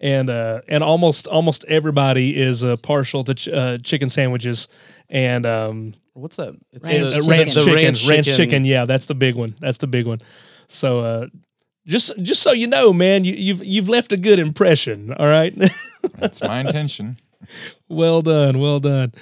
And 0.00 0.28
uh, 0.28 0.62
and 0.66 0.82
almost 0.82 1.28
almost 1.28 1.64
everybody 1.68 2.36
is 2.36 2.64
uh, 2.64 2.76
partial 2.78 3.22
to 3.24 3.34
ch- 3.34 3.48
uh, 3.48 3.78
chicken 3.78 4.08
sandwiches 4.08 4.66
and 5.08 5.46
um, 5.46 5.94
What's 6.14 6.36
that? 6.36 6.54
It's 6.72 6.90
Ranch 6.90 7.04
uh, 7.04 7.10
chicken. 7.10 7.30
ranch 7.30 7.54
the 7.54 7.60
chicken, 7.60 8.08
ranch 8.08 8.26
chicken. 8.26 8.64
Yeah, 8.64 8.86
that's 8.86 9.06
the 9.06 9.14
big 9.14 9.36
one. 9.36 9.54
That's 9.60 9.78
the 9.78 9.86
big 9.86 10.06
one. 10.06 10.18
So, 10.70 11.00
uh, 11.00 11.26
just 11.86 12.16
just 12.22 12.42
so 12.42 12.52
you 12.52 12.66
know, 12.66 12.92
man, 12.92 13.24
you, 13.24 13.32
you've 13.34 13.64
you've 13.64 13.88
left 13.88 14.12
a 14.12 14.16
good 14.16 14.38
impression. 14.38 15.12
All 15.14 15.26
right, 15.26 15.52
That's 16.18 16.42
my 16.42 16.60
intention. 16.60 17.16
well 17.88 18.22
done, 18.22 18.58
well 18.60 18.78
done. 18.78 19.12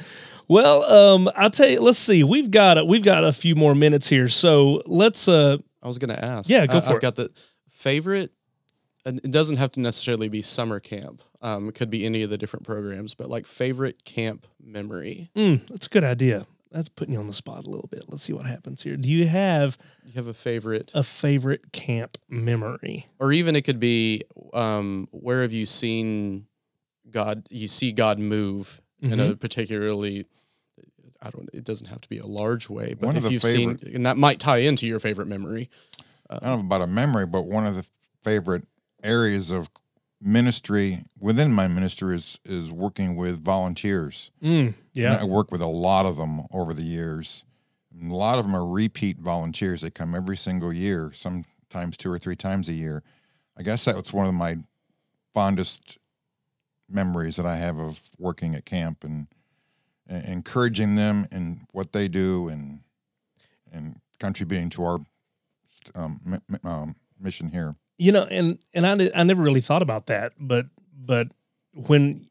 Well, 0.46 0.82
um, 0.84 1.30
I'll 1.36 1.50
tell 1.50 1.68
you. 1.68 1.80
Let's 1.80 1.98
see. 1.98 2.24
We've 2.24 2.50
got 2.50 2.78
a, 2.78 2.84
we've 2.84 3.04
got 3.04 3.24
a 3.24 3.32
few 3.32 3.54
more 3.54 3.74
minutes 3.74 4.08
here, 4.08 4.28
so 4.28 4.82
let's. 4.86 5.28
Uh, 5.28 5.58
I 5.82 5.86
was 5.86 5.98
gonna 5.98 6.14
ask. 6.20 6.48
Yeah, 6.50 6.66
go 6.66 6.78
I, 6.78 6.80
for 6.80 6.88
I've 6.90 6.96
it. 6.96 7.02
got 7.02 7.16
the 7.16 7.30
favorite. 7.70 8.32
It 9.06 9.30
doesn't 9.30 9.56
have 9.56 9.72
to 9.72 9.80
necessarily 9.80 10.28
be 10.28 10.42
summer 10.42 10.80
camp. 10.80 11.22
Um, 11.40 11.68
it 11.70 11.74
could 11.74 11.88
be 11.88 12.04
any 12.04 12.22
of 12.22 12.30
the 12.30 12.36
different 12.36 12.66
programs, 12.66 13.14
but 13.14 13.30
like 13.30 13.46
favorite 13.46 14.04
camp 14.04 14.46
memory. 14.60 15.30
mm, 15.34 15.66
that's 15.68 15.86
a 15.86 15.90
good 15.90 16.04
idea. 16.04 16.46
That's 16.70 16.88
putting 16.90 17.14
you 17.14 17.20
on 17.20 17.26
the 17.26 17.32
spot 17.32 17.66
a 17.66 17.70
little 17.70 17.88
bit. 17.90 18.04
Let's 18.08 18.22
see 18.22 18.32
what 18.32 18.46
happens 18.46 18.82
here. 18.82 18.96
Do 18.96 19.08
you 19.10 19.26
have 19.26 19.78
You 20.04 20.12
have 20.14 20.26
a 20.26 20.34
favorite, 20.34 20.90
a 20.94 21.02
favorite 21.02 21.72
camp 21.72 22.18
memory? 22.28 23.06
or 23.18 23.32
even 23.32 23.56
it 23.56 23.62
could 23.62 23.80
be 23.80 24.22
um, 24.52 25.08
where 25.10 25.42
have 25.42 25.52
you 25.52 25.64
seen 25.66 26.46
God? 27.10 27.46
You 27.50 27.68
see 27.68 27.92
God 27.92 28.18
move 28.18 28.80
in 29.00 29.10
Mm-hmm. 29.10 29.20
a 29.32 29.36
particularly. 29.36 30.26
I 31.22 31.30
don't. 31.30 31.48
It 31.52 31.64
doesn't 31.64 31.86
have 31.88 32.00
to 32.02 32.08
be 32.08 32.18
a 32.18 32.26
large 32.26 32.68
way, 32.68 32.94
but 32.94 33.06
One 33.06 33.16
of 33.16 33.24
if 33.24 33.28
the 33.28 33.32
you've 33.32 33.42
seen, 33.42 33.78
and 33.94 34.06
that 34.06 34.16
might 34.16 34.38
tie 34.38 34.58
into 34.58 34.86
your 34.86 35.00
favorite 35.00 35.26
memory. 35.26 35.68
I 36.30 36.38
don't 36.38 36.42
know 36.60 36.60
about 36.60 36.82
a 36.82 36.86
memory, 36.86 37.26
but 37.26 37.46
one 37.46 37.66
of 37.66 37.74
the 37.76 37.86
favorite 38.22 38.64
areas 39.02 39.50
of 39.50 39.68
ministry 40.20 40.98
within 41.18 41.52
my 41.52 41.66
ministry 41.68 42.14
is 42.14 42.38
is 42.44 42.70
working 42.72 43.16
with 43.16 43.40
volunteers. 43.42 44.30
Mm, 44.42 44.74
yeah. 44.98 45.18
I 45.20 45.24
work 45.24 45.50
with 45.50 45.60
a 45.60 45.66
lot 45.66 46.06
of 46.06 46.16
them 46.16 46.42
over 46.52 46.74
the 46.74 46.82
years. 46.82 47.44
And 47.98 48.10
a 48.12 48.14
lot 48.14 48.38
of 48.38 48.44
them 48.44 48.54
are 48.54 48.66
repeat 48.66 49.18
volunteers. 49.18 49.80
They 49.80 49.90
come 49.90 50.14
every 50.14 50.36
single 50.36 50.72
year, 50.72 51.10
sometimes 51.12 51.96
two 51.96 52.10
or 52.10 52.18
three 52.18 52.36
times 52.36 52.68
a 52.68 52.72
year. 52.72 53.02
I 53.56 53.62
guess 53.62 53.84
that's 53.84 54.12
one 54.12 54.26
of 54.28 54.34
my 54.34 54.56
fondest 55.34 55.98
memories 56.88 57.36
that 57.36 57.46
I 57.46 57.56
have 57.56 57.78
of 57.78 58.00
working 58.18 58.54
at 58.54 58.64
camp 58.64 59.04
and, 59.04 59.26
and 60.06 60.24
encouraging 60.24 60.94
them 60.94 61.26
in 61.32 61.66
what 61.72 61.92
they 61.92 62.08
do 62.08 62.48
and 62.48 62.80
and 63.72 64.00
contributing 64.18 64.70
to 64.70 64.82
our 64.82 64.98
um, 65.94 66.20
mi- 66.24 66.58
um, 66.64 66.94
mission 67.20 67.50
here. 67.50 67.76
you 67.98 68.12
know 68.12 68.24
and 68.30 68.58
and 68.72 68.86
I, 68.86 69.10
I 69.14 69.22
never 69.24 69.42
really 69.42 69.60
thought 69.60 69.82
about 69.82 70.06
that 70.06 70.32
but 70.38 70.66
but 70.96 71.28
when 71.74 72.28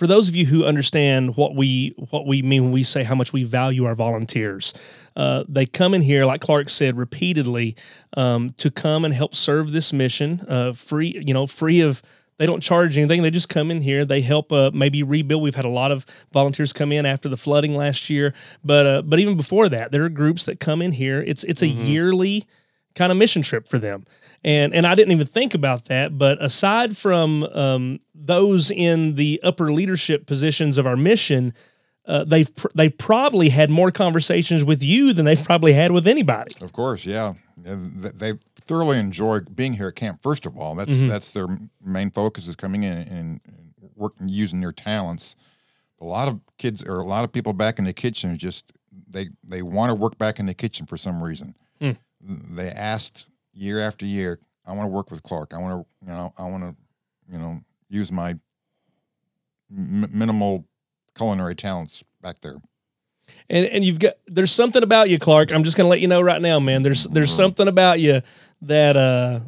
for 0.00 0.06
those 0.06 0.30
of 0.30 0.34
you 0.34 0.46
who 0.46 0.64
understand 0.64 1.36
what 1.36 1.54
we 1.54 1.92
what 2.08 2.26
we 2.26 2.40
mean 2.40 2.62
when 2.62 2.72
we 2.72 2.82
say 2.82 3.04
how 3.04 3.14
much 3.14 3.34
we 3.34 3.44
value 3.44 3.84
our 3.84 3.94
volunteers 3.94 4.72
uh, 5.14 5.44
they 5.46 5.66
come 5.66 5.92
in 5.92 6.00
here 6.00 6.24
like 6.24 6.40
clark 6.40 6.70
said 6.70 6.96
repeatedly 6.96 7.76
um, 8.16 8.48
to 8.56 8.70
come 8.70 9.04
and 9.04 9.12
help 9.12 9.34
serve 9.34 9.72
this 9.72 9.92
mission 9.92 10.40
uh, 10.48 10.72
free 10.72 11.22
you 11.26 11.34
know 11.34 11.46
free 11.46 11.82
of 11.82 12.00
they 12.38 12.46
don't 12.46 12.62
charge 12.62 12.96
anything. 12.96 13.20
They 13.20 13.30
just 13.30 13.50
come 13.50 13.70
in 13.70 13.82
here. 13.82 14.06
They 14.06 14.22
help 14.22 14.50
uh, 14.50 14.70
maybe 14.72 15.02
rebuild. 15.02 15.42
We've 15.42 15.54
had 15.54 15.66
a 15.66 15.68
lot 15.68 15.92
of 15.92 16.06
volunteers 16.32 16.72
come 16.72 16.90
in 16.90 17.04
after 17.04 17.28
the 17.28 17.36
flooding 17.36 17.74
last 17.74 18.08
year. 18.08 18.32
But 18.64 18.86
uh, 18.86 19.02
but 19.02 19.20
even 19.20 19.36
before 19.36 19.68
that 19.68 19.92
there 19.92 20.04
are 20.06 20.08
groups 20.08 20.46
that 20.46 20.58
come 20.58 20.80
in 20.80 20.92
here. 20.92 21.20
It's 21.20 21.44
it's 21.44 21.60
a 21.60 21.66
yearly 21.66 22.46
kind 22.94 23.12
of 23.12 23.18
mission 23.18 23.42
trip 23.42 23.66
for 23.66 23.78
them. 23.78 24.04
And 24.42 24.74
and 24.74 24.86
I 24.86 24.94
didn't 24.94 25.12
even 25.12 25.26
think 25.26 25.54
about 25.54 25.86
that. 25.86 26.16
But 26.16 26.42
aside 26.42 26.96
from 26.96 27.44
um, 27.44 28.00
those 28.14 28.70
in 28.70 29.16
the 29.16 29.40
upper 29.42 29.72
leadership 29.72 30.26
positions 30.26 30.78
of 30.78 30.86
our 30.86 30.96
mission, 30.96 31.52
uh, 32.06 32.24
they've 32.24 32.54
pr- 32.56 32.68
they 32.74 32.88
probably 32.88 33.50
had 33.50 33.70
more 33.70 33.90
conversations 33.90 34.64
with 34.64 34.82
you 34.82 35.12
than 35.12 35.26
they've 35.26 35.44
probably 35.44 35.74
had 35.74 35.92
with 35.92 36.06
anybody. 36.06 36.54
Of 36.62 36.72
course, 36.72 37.04
yeah. 37.04 37.34
They 37.62 38.32
thoroughly 38.56 38.98
enjoy 38.98 39.40
being 39.40 39.74
here 39.74 39.88
at 39.88 39.96
camp. 39.96 40.22
First 40.22 40.46
of 40.46 40.56
all, 40.56 40.74
that's 40.74 41.00
that's 41.00 41.32
their 41.32 41.46
main 41.84 42.10
focus 42.10 42.48
is 42.48 42.56
coming 42.56 42.82
in 42.84 42.96
and, 42.96 43.10
and 43.10 43.40
working 43.94 44.28
using 44.28 44.60
their 44.60 44.72
talents. 44.72 45.36
A 46.00 46.06
lot 46.06 46.28
of 46.28 46.40
kids 46.56 46.82
or 46.82 47.00
a 47.00 47.04
lot 47.04 47.24
of 47.24 47.32
people 47.32 47.52
back 47.52 47.78
in 47.78 47.84
the 47.84 47.92
kitchen 47.92 48.38
just 48.38 48.72
they 49.10 49.26
they 49.46 49.60
want 49.60 49.90
to 49.90 49.94
work 49.94 50.16
back 50.16 50.38
in 50.40 50.46
the 50.46 50.54
kitchen 50.54 50.86
for 50.86 50.96
some 50.96 51.22
reason. 51.22 51.54
They 52.20 52.68
asked 52.68 53.26
year 53.52 53.80
after 53.80 54.04
year, 54.06 54.38
"I 54.66 54.72
want 54.74 54.86
to 54.86 54.90
work 54.92 55.10
with 55.10 55.22
Clark. 55.22 55.52
I 55.54 55.58
want 55.60 55.86
to 55.86 56.06
you 56.06 56.12
know 56.12 56.32
I 56.38 56.44
want 56.48 56.64
to 56.64 56.76
you 57.32 57.38
know 57.38 57.60
use 57.88 58.12
my 58.12 58.30
m- 59.70 60.08
minimal 60.12 60.66
culinary 61.16 61.54
talents 61.54 62.04
back 62.22 62.40
there. 62.40 62.56
and 63.48 63.66
and 63.66 63.84
you've 63.84 63.98
got 63.98 64.14
there's 64.26 64.52
something 64.52 64.82
about 64.82 65.08
you, 65.10 65.18
Clark. 65.18 65.52
I'm 65.52 65.64
just 65.64 65.76
gonna 65.76 65.88
let 65.88 66.00
you 66.00 66.08
know 66.08 66.20
right 66.20 66.42
now, 66.42 66.60
man. 66.60 66.82
There's 66.82 67.04
there's 67.04 67.32
something 67.32 67.68
about 67.68 68.00
you 68.00 68.20
that 68.62 68.96
uh 68.96 69.40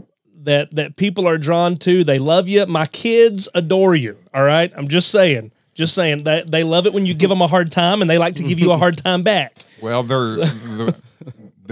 that 0.45 0.75
that 0.75 0.97
people 0.97 1.29
are 1.29 1.39
drawn 1.39 1.77
to. 1.79 2.05
They 2.05 2.19
love 2.19 2.49
you. 2.49 2.65
My 2.67 2.87
kids 2.87 3.49
adore 3.55 3.95
you. 3.95 4.17
All 4.35 4.43
right, 4.45 4.73
I'm 4.77 4.89
just 4.89 5.11
saying, 5.11 5.53
just 5.75 5.95
saying 5.95 6.25
that 6.25 6.51
they 6.51 6.65
love 6.65 6.87
it 6.87 6.93
when 6.93 7.07
you 7.07 7.15
give 7.15 7.29
them 7.31 7.43
a 7.43 7.47
hard 7.47 7.71
time, 7.71 8.01
and 8.01 8.11
they 8.11 8.19
like 8.19 8.35
to 8.37 8.43
give 8.43 8.59
you 8.59 8.73
a 8.73 8.77
hard 8.79 8.97
time 9.05 9.23
back. 9.23 9.55
Well, 9.81 10.03
they're 10.03 10.19
the, 10.37 11.01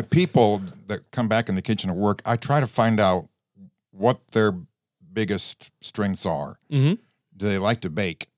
the 0.00 0.06
people 0.08 0.62
that 0.86 1.10
come 1.10 1.28
back 1.28 1.48
in 1.48 1.54
the 1.54 1.62
kitchen 1.62 1.90
at 1.90 1.96
work. 1.96 2.22
I 2.24 2.36
try 2.36 2.60
to 2.60 2.66
find 2.66 2.98
out 3.00 3.28
what 3.90 4.18
their 4.32 4.52
biggest 5.12 5.70
strengths 5.80 6.24
are. 6.26 6.58
Mhm. 6.70 6.98
Do 7.36 7.46
they 7.46 7.58
like 7.58 7.80
to 7.80 7.90
bake? 7.90 8.28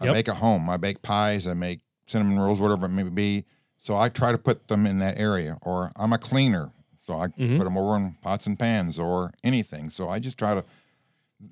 Yep. 0.00 0.10
I 0.10 0.12
make 0.12 0.28
at 0.28 0.36
home. 0.36 0.68
I 0.68 0.76
bake 0.76 1.02
pies. 1.02 1.46
I 1.46 1.54
make 1.54 1.80
cinnamon 2.06 2.38
rolls, 2.38 2.60
whatever 2.60 2.86
it 2.86 2.90
may 2.90 3.02
be. 3.04 3.44
So 3.78 3.96
I 3.96 4.08
try 4.08 4.32
to 4.32 4.38
put 4.38 4.68
them 4.68 4.86
in 4.86 4.98
that 4.98 5.18
area. 5.18 5.58
Or 5.62 5.92
I'm 5.96 6.12
a 6.12 6.18
cleaner, 6.18 6.72
so 7.06 7.18
I 7.20 7.28
Mhm. 7.28 7.58
put 7.58 7.64
them 7.64 7.76
over 7.78 7.96
in 7.96 8.12
pots 8.22 8.46
and 8.46 8.58
pans 8.58 8.98
or 8.98 9.32
anything. 9.44 9.90
So 9.90 10.08
I 10.08 10.18
just 10.18 10.38
try 10.38 10.54
to. 10.54 10.64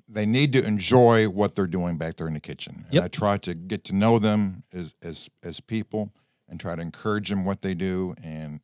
They 0.09 0.25
need 0.25 0.51
to 0.53 0.65
enjoy 0.65 1.29
what 1.29 1.55
they're 1.55 1.65
doing 1.67 1.97
back 1.97 2.17
there 2.17 2.27
in 2.27 2.33
the 2.33 2.41
kitchen. 2.41 2.83
And 2.85 2.93
Yep. 2.95 3.03
I 3.03 3.07
try 3.07 3.37
to 3.37 3.53
get 3.55 3.85
to 3.85 3.93
know 3.95 4.19
them 4.19 4.63
as 4.73 4.93
as 5.01 5.29
as 5.43 5.61
people 5.61 6.11
and 6.49 6.59
try 6.59 6.75
to 6.75 6.81
encourage 6.81 7.29
them 7.29 7.45
what 7.45 7.61
they 7.61 7.73
do 7.73 8.13
and 8.21 8.59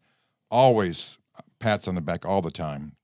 always 0.53 1.17
pats 1.59 1.87
on 1.87 1.95
the 1.95 2.01
back 2.01 2.25
all 2.25 2.41
the 2.41 2.51
time. 2.51 2.95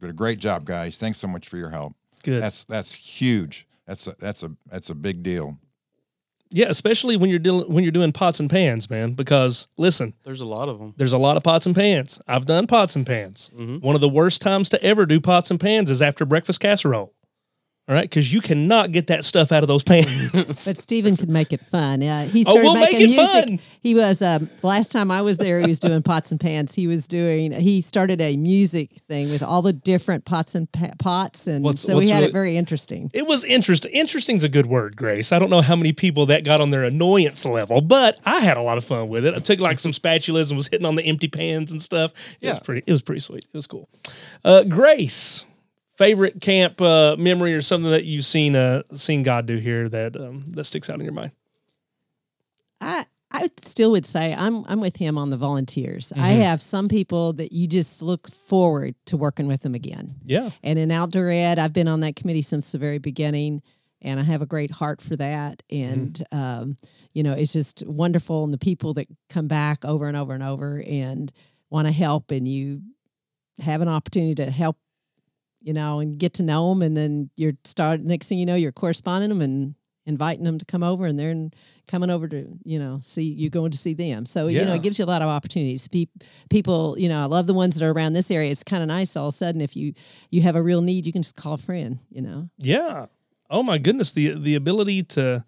Did 0.00 0.10
a 0.10 0.14
great 0.14 0.38
job, 0.38 0.64
guys. 0.64 0.96
Thanks 0.96 1.18
so 1.18 1.26
much 1.28 1.48
for 1.48 1.56
your 1.58 1.70
help. 1.70 1.92
Good. 2.22 2.42
That's 2.42 2.64
that's 2.64 2.94
huge. 2.94 3.66
That's 3.86 4.06
a, 4.06 4.14
that's 4.18 4.42
a 4.42 4.52
that's 4.70 4.88
a 4.88 4.94
big 4.94 5.22
deal. 5.22 5.58
yeah, 6.50 6.66
especially 6.68 7.16
when 7.16 7.28
you're 7.30 7.38
dealing 7.38 7.72
when 7.72 7.82
you're 7.84 7.90
doing 7.92 8.12
pots 8.12 8.40
and 8.40 8.48
pans, 8.48 8.88
man. 8.88 9.12
Because 9.12 9.68
listen, 9.76 10.14
There's 10.22 10.40
a 10.40 10.46
lot 10.46 10.68
of 10.68 10.78
them. 10.78 10.94
there's 10.96 11.12
a 11.12 11.18
lot 11.18 11.36
of 11.36 11.42
pots 11.42 11.66
and 11.66 11.74
pans. 11.74 12.20
I've 12.28 12.46
done 12.46 12.66
pots 12.66 12.94
and 12.96 13.06
pans. 13.06 13.50
Mm-hmm. 13.54 13.84
One 13.84 13.94
of 13.94 14.00
the 14.00 14.08
worst 14.08 14.40
times 14.42 14.68
to 14.70 14.82
ever 14.82 15.06
do 15.06 15.20
pots 15.20 15.50
and 15.50 15.58
pans 15.60 15.90
is 15.90 16.00
after 16.00 16.24
breakfast 16.24 16.60
casserole. 16.60 17.12
All 17.90 17.96
right, 17.96 18.04
because 18.04 18.32
you 18.32 18.40
cannot 18.40 18.92
get 18.92 19.08
that 19.08 19.24
stuff 19.24 19.50
out 19.50 19.64
of 19.64 19.68
those 19.68 19.82
pans. 19.82 20.30
But 20.32 20.56
Stephen 20.56 21.16
could 21.16 21.28
make 21.28 21.52
it 21.52 21.60
fun. 21.66 22.02
Yeah, 22.02 22.24
he 22.24 22.42
Oh, 22.46 22.52
started 22.52 22.62
we'll 22.62 22.74
make 22.74 22.92
making 22.92 23.10
it 23.10 23.16
music. 23.16 23.44
fun. 23.48 23.60
He 23.82 23.94
was 23.96 24.22
um, 24.22 24.48
last 24.62 24.92
time 24.92 25.10
I 25.10 25.22
was 25.22 25.38
there. 25.38 25.60
He 25.60 25.66
was 25.66 25.80
doing 25.80 26.00
pots 26.00 26.30
and 26.30 26.38
pans. 26.38 26.72
He 26.74 26.86
was 26.86 27.08
doing. 27.08 27.50
He 27.50 27.82
started 27.82 28.20
a 28.20 28.36
music 28.36 28.90
thing 29.08 29.28
with 29.30 29.42
all 29.42 29.60
the 29.60 29.72
different 29.72 30.24
pots 30.24 30.54
and 30.54 30.70
pa- 30.70 30.92
pots, 31.00 31.48
and 31.48 31.64
What's- 31.64 31.80
so 31.80 31.96
what's 31.96 32.06
we 32.06 32.10
had 32.12 32.18
really- 32.20 32.28
it 32.30 32.32
very 32.32 32.56
interesting. 32.56 33.10
It 33.12 33.26
was 33.26 33.44
interesting. 33.44 33.90
Interesting's 33.90 34.44
a 34.44 34.48
good 34.48 34.66
word, 34.66 34.96
Grace. 34.96 35.32
I 35.32 35.40
don't 35.40 35.50
know 35.50 35.60
how 35.62 35.74
many 35.74 35.92
people 35.92 36.26
that 36.26 36.44
got 36.44 36.60
on 36.60 36.70
their 36.70 36.84
annoyance 36.84 37.44
level, 37.44 37.80
but 37.80 38.20
I 38.24 38.38
had 38.38 38.56
a 38.56 38.62
lot 38.62 38.78
of 38.78 38.84
fun 38.84 39.08
with 39.08 39.24
it. 39.26 39.34
I 39.36 39.40
took 39.40 39.58
like 39.58 39.80
some 39.80 39.90
spatulas 39.90 40.50
and 40.50 40.56
was 40.56 40.68
hitting 40.68 40.86
on 40.86 40.94
the 40.94 41.02
empty 41.04 41.26
pans 41.26 41.72
and 41.72 41.82
stuff. 41.82 42.12
It 42.40 42.46
was 42.46 42.54
Yeah. 42.56 42.60
pretty. 42.60 42.82
It 42.86 42.92
was 42.92 43.02
pretty 43.02 43.20
sweet. 43.20 43.46
It 43.52 43.56
was 43.56 43.66
cool. 43.66 43.88
Uh, 44.44 44.62
Grace, 44.62 45.44
favorite 46.04 46.40
camp 46.40 46.80
uh, 46.80 47.14
memory 47.18 47.54
or 47.54 47.60
something 47.60 47.90
that 47.90 48.04
you've 48.06 48.24
seen 48.24 48.56
uh, 48.56 48.82
seen 48.94 49.22
God 49.22 49.44
do 49.46 49.56
here 49.58 49.86
that 49.90 50.16
um, 50.16 50.42
that 50.52 50.64
sticks 50.64 50.88
out 50.88 50.96
in 50.98 51.04
your 51.04 51.12
mind? 51.12 51.32
I 52.80 53.04
I 53.30 53.48
still 53.58 53.90
would 53.92 54.06
say 54.06 54.34
I'm 54.34 54.64
I'm 54.66 54.80
with 54.80 54.96
him 54.96 55.18
on 55.18 55.30
the 55.30 55.36
volunteers. 55.36 56.12
I 56.16 56.16
Mm-hmm. 56.32 56.40
have 56.42 56.62
some 56.62 56.88
people 56.88 57.34
that 57.34 57.52
you 57.52 57.66
just 57.66 58.02
look 58.02 58.30
forward 58.32 58.94
to 59.06 59.16
working 59.16 59.46
with 59.46 59.60
them 59.62 59.74
again. 59.74 60.14
Yeah. 60.24 60.50
And 60.62 60.78
in 60.78 60.90
outdoor 60.90 61.28
ed, 61.30 61.58
I've 61.58 61.72
been 61.72 61.88
on 61.88 62.00
that 62.00 62.16
committee 62.16 62.42
since 62.42 62.72
the 62.72 62.78
very 62.78 62.98
beginning, 62.98 63.62
and 64.02 64.18
I 64.18 64.22
have 64.24 64.42
a 64.42 64.46
great 64.46 64.70
heart 64.70 65.00
for 65.00 65.16
that. 65.16 65.62
And 65.70 66.20
um, 66.32 66.76
you 67.12 67.22
know, 67.22 67.32
it's 67.34 67.52
just 67.52 67.86
wonderful, 67.86 68.42
and 68.44 68.52
the 68.52 68.58
people 68.58 68.94
that 68.94 69.06
come 69.28 69.46
back 69.48 69.84
over 69.84 70.08
and 70.08 70.16
over 70.16 70.32
and 70.32 70.42
over 70.42 70.82
and 70.86 71.30
want 71.68 71.86
to 71.86 71.92
help, 71.92 72.30
and 72.30 72.48
you 72.48 72.80
have 73.58 73.82
an 73.82 73.88
opportunity 73.88 74.34
to 74.36 74.50
help, 74.50 74.76
you 75.60 75.72
know, 75.72 76.00
and 76.00 76.18
get 76.18 76.34
to 76.34 76.42
know 76.42 76.68
them, 76.70 76.82
and 76.82 76.96
then 76.96 77.30
you're 77.36 77.52
start. 77.64 78.00
Next 78.00 78.28
thing 78.28 78.38
you 78.38 78.46
know, 78.46 78.54
you're 78.54 78.72
corresponding 78.72 79.28
them 79.28 79.40
and 79.42 79.74
inviting 80.06 80.44
them 80.44 80.58
to 80.58 80.64
come 80.64 80.82
over, 80.82 81.06
and 81.06 81.18
they're 81.18 81.50
coming 81.90 82.10
over 82.10 82.28
to 82.28 82.58
you 82.64 82.78
know 82.78 82.98
see 83.02 83.22
you 83.22 83.50
going 83.50 83.70
to 83.70 83.78
see 83.78 83.94
them. 83.94 84.26
So 84.26 84.46
you 84.46 84.64
know, 84.64 84.74
it 84.74 84.82
gives 84.82 84.98
you 84.98 85.04
a 85.04 85.06
lot 85.06 85.22
of 85.22 85.28
opportunities. 85.28 85.86
Pe- 85.88 86.06
people, 86.48 86.98
you 86.98 87.08
know, 87.08 87.20
I 87.20 87.26
love 87.26 87.46
the 87.46 87.54
ones 87.54 87.78
that 87.78 87.86
are 87.86 87.92
around 87.92 88.12
this 88.12 88.30
area. 88.30 88.50
It's 88.50 88.62
kind 88.62 88.82
of 88.82 88.88
nice 88.88 89.16
all 89.16 89.28
of 89.28 89.34
a 89.34 89.36
sudden 89.36 89.60
if 89.60 89.76
you 89.76 89.94
you 90.30 90.42
have 90.42 90.56
a 90.56 90.62
real 90.62 90.82
need, 90.82 91.06
you 91.06 91.12
can 91.12 91.22
just 91.22 91.36
call 91.36 91.54
a 91.54 91.58
friend. 91.58 91.98
You 92.10 92.22
know. 92.22 92.50
Yeah. 92.58 93.06
Oh 93.48 93.62
my 93.62 93.78
goodness, 93.78 94.12
the 94.12 94.38
the 94.38 94.54
ability 94.54 95.02
to 95.04 95.44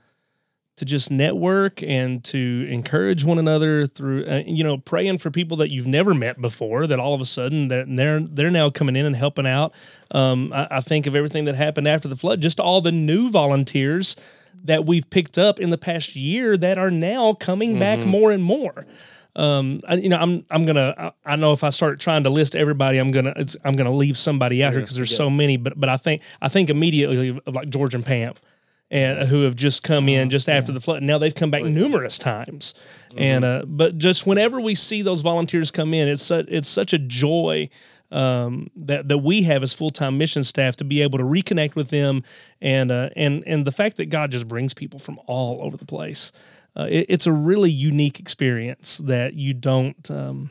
to 0.82 0.86
just 0.86 1.12
network 1.12 1.80
and 1.80 2.24
to 2.24 2.66
encourage 2.68 3.24
one 3.24 3.38
another 3.38 3.86
through 3.86 4.26
uh, 4.26 4.42
you 4.44 4.64
know 4.64 4.78
praying 4.78 5.16
for 5.18 5.30
people 5.30 5.56
that 5.56 5.70
you've 5.70 5.86
never 5.86 6.12
met 6.12 6.40
before 6.40 6.88
that 6.88 6.98
all 6.98 7.14
of 7.14 7.20
a 7.20 7.24
sudden 7.24 7.68
that 7.68 7.86
they're 7.88 8.18
they're 8.18 8.50
now 8.50 8.68
coming 8.68 8.96
in 8.96 9.06
and 9.06 9.14
helping 9.14 9.46
out. 9.46 9.72
Um, 10.10 10.52
I, 10.52 10.66
I 10.72 10.80
think 10.80 11.06
of 11.06 11.14
everything 11.14 11.44
that 11.44 11.54
happened 11.54 11.86
after 11.86 12.08
the 12.08 12.16
flood, 12.16 12.40
just 12.40 12.58
all 12.58 12.80
the 12.80 12.90
new 12.90 13.30
volunteers 13.30 14.16
that 14.64 14.84
we've 14.84 15.08
picked 15.08 15.38
up 15.38 15.60
in 15.60 15.70
the 15.70 15.78
past 15.78 16.16
year 16.16 16.56
that 16.56 16.78
are 16.78 16.90
now 16.90 17.32
coming 17.32 17.78
back 17.78 18.00
more 18.00 18.32
and 18.32 18.42
more. 18.42 18.84
Um, 19.36 19.82
I, 19.86 19.94
you 19.94 20.08
know, 20.08 20.18
I'm 20.18 20.44
I'm 20.50 20.66
gonna. 20.66 20.94
I, 20.98 21.32
I 21.32 21.36
know 21.36 21.52
if 21.52 21.62
I 21.62 21.70
start 21.70 22.00
trying 22.00 22.24
to 22.24 22.30
list 22.30 22.56
everybody, 22.56 22.98
I'm 22.98 23.12
gonna 23.12 23.34
it's, 23.36 23.56
I'm 23.64 23.76
gonna 23.76 23.94
leave 23.94 24.18
somebody 24.18 24.64
out 24.64 24.72
here 24.72 24.80
because 24.80 24.96
there's 24.96 25.16
so 25.16 25.30
many. 25.30 25.56
But 25.56 25.78
but 25.78 25.88
I 25.88 25.96
think 25.96 26.22
I 26.42 26.48
think 26.48 26.70
immediately 26.70 27.40
of 27.46 27.54
like 27.54 27.68
George 27.68 27.94
and 27.94 28.04
Pam, 28.04 28.34
and 28.92 29.26
who 29.28 29.42
have 29.44 29.56
just 29.56 29.82
come 29.82 30.06
in 30.06 30.28
just 30.28 30.50
after 30.50 30.70
the 30.70 30.80
flood. 30.80 31.02
Now 31.02 31.16
they've 31.16 31.34
come 31.34 31.50
back 31.50 31.64
numerous 31.64 32.18
times, 32.18 32.74
and 33.16 33.42
uh, 33.42 33.64
but 33.66 33.96
just 33.96 34.26
whenever 34.26 34.60
we 34.60 34.74
see 34.74 35.00
those 35.00 35.22
volunteers 35.22 35.70
come 35.70 35.94
in, 35.94 36.08
it's 36.08 36.22
such 36.22 36.44
it's 36.48 36.68
such 36.68 36.92
a 36.92 36.98
joy 36.98 37.70
um, 38.12 38.68
that 38.76 39.08
that 39.08 39.18
we 39.18 39.44
have 39.44 39.62
as 39.62 39.72
full 39.72 39.90
time 39.90 40.18
mission 40.18 40.44
staff 40.44 40.76
to 40.76 40.84
be 40.84 41.00
able 41.00 41.18
to 41.18 41.24
reconnect 41.24 41.74
with 41.74 41.88
them, 41.88 42.22
and 42.60 42.92
uh, 42.92 43.08
and 43.16 43.42
and 43.46 43.66
the 43.66 43.72
fact 43.72 43.96
that 43.96 44.06
God 44.06 44.30
just 44.30 44.46
brings 44.46 44.74
people 44.74 44.98
from 44.98 45.18
all 45.26 45.62
over 45.62 45.76
the 45.76 45.86
place. 45.86 46.30
Uh, 46.76 46.86
it, 46.90 47.06
it's 47.08 47.26
a 47.26 47.32
really 47.32 47.70
unique 47.70 48.20
experience 48.20 48.98
that 48.98 49.32
you 49.34 49.54
don't 49.54 50.10
um, 50.10 50.50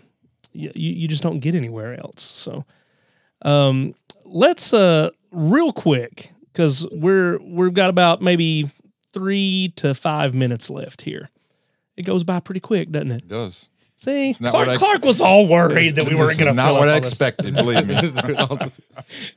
you, 0.52 0.72
you 0.74 1.08
just 1.08 1.22
don't 1.22 1.40
get 1.40 1.54
anywhere 1.54 2.00
else. 2.00 2.24
So 2.24 2.66
um, 3.44 3.94
let's 4.26 4.74
uh, 4.74 5.12
real 5.32 5.72
quick 5.72 6.34
because 6.52 6.88
we're 6.92 7.38
we've 7.40 7.74
got 7.74 7.90
about 7.90 8.22
maybe 8.22 8.70
three 9.14 9.74
to 9.78 9.94
five 9.94 10.34
minutes 10.34 10.70
left 10.70 11.02
here. 11.02 11.30
It 11.98 12.06
goes 12.06 12.24
by 12.24 12.40
pretty 12.40 12.60
quick, 12.62 12.92
doesn't 12.92 13.12
it? 13.12 13.24
It 13.24 13.28
does. 13.28 13.70
See, 13.98 14.34
Clark, 14.34 14.68
I- 14.68 14.78
Clark 14.78 15.06
was 15.06 15.22
all 15.22 15.48
worried 15.48 15.96
that 15.96 16.10
we 16.10 16.16
weren't 16.16 16.40
going 16.40 16.50
to. 16.50 16.56
not 16.56 16.74
what 16.74 16.90
I 16.90 16.98
expected. 16.98 17.54
Believe 17.54 17.88
me. 17.88 17.96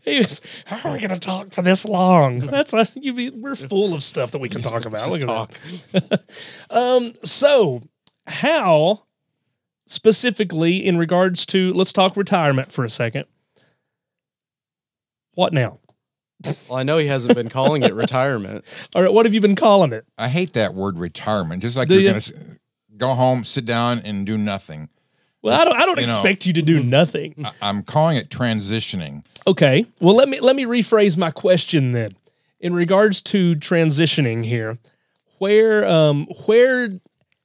He 0.04 0.18
was, 0.18 0.40
how 0.64 0.88
are 0.88 0.94
we 0.94 1.00
going 1.00 1.10
to 1.10 1.18
talk 1.18 1.52
for 1.52 1.60
this 1.60 1.84
long? 1.84 2.38
That's 2.38 2.72
a, 2.72 2.88
you 2.94 3.12
be, 3.12 3.28
we're 3.28 3.56
full 3.56 3.92
of 3.92 4.02
stuff 4.02 4.30
that 4.30 4.38
we 4.38 4.48
can 4.48 4.62
talk 4.62 4.86
about. 4.86 5.06
Look 5.10 5.22
at 5.28 5.58
that. 5.92 6.22
um, 6.70 7.12
so, 7.24 7.82
how 8.26 9.02
specifically 9.86 10.84
in 10.84 10.96
regards 10.96 11.44
to 11.46 11.72
let's 11.74 11.92
talk 11.92 12.16
retirement 12.16 12.72
for 12.72 12.84
a 12.84 12.90
second. 12.90 13.26
What 15.34 15.52
now? 15.52 15.80
Well, 16.68 16.78
I 16.78 16.82
know 16.82 16.98
he 16.98 17.06
hasn't 17.06 17.34
been 17.34 17.48
calling 17.48 17.82
it 17.82 17.94
retirement. 17.94 18.64
All 18.94 19.02
right, 19.02 19.12
what 19.12 19.26
have 19.26 19.34
you 19.34 19.40
been 19.40 19.54
calling 19.56 19.92
it? 19.92 20.04
I 20.18 20.28
hate 20.28 20.52
that 20.54 20.74
word 20.74 20.98
retirement. 20.98 21.62
Just 21.62 21.76
like 21.76 21.88
Do 21.88 21.94
you're 21.94 22.02
you? 22.02 22.10
going 22.10 22.20
to 22.20 22.34
go 22.96 23.14
home, 23.14 23.44
sit 23.44 23.64
down, 23.64 24.00
and 24.04 24.26
do 24.26 24.36
nothing. 24.38 24.88
Well, 25.42 25.58
I 25.60 25.64
don't. 25.64 25.76
I 25.76 25.84
don't 25.86 26.00
You 26.00 26.06
know- 26.06 26.12
expect 26.14 26.46
you 26.46 26.52
to 26.54 26.62
do 26.62 26.82
nothing. 26.82 27.34
I- 27.44 27.52
I'm 27.62 27.82
calling 27.82 28.16
it 28.16 28.28
transitioning. 28.30 29.24
Okay. 29.46 29.84
Well, 30.00 30.14
let 30.14 30.28
me 30.28 30.40
let 30.40 30.56
me 30.56 30.64
rephrase 30.64 31.16
my 31.18 31.30
question 31.30 31.92
then. 31.92 32.12
In 32.60 32.72
regards 32.72 33.20
to 33.22 33.54
transitioning 33.56 34.44
here, 34.44 34.78
where 35.38 35.86
um 35.86 36.26
where 36.46 36.98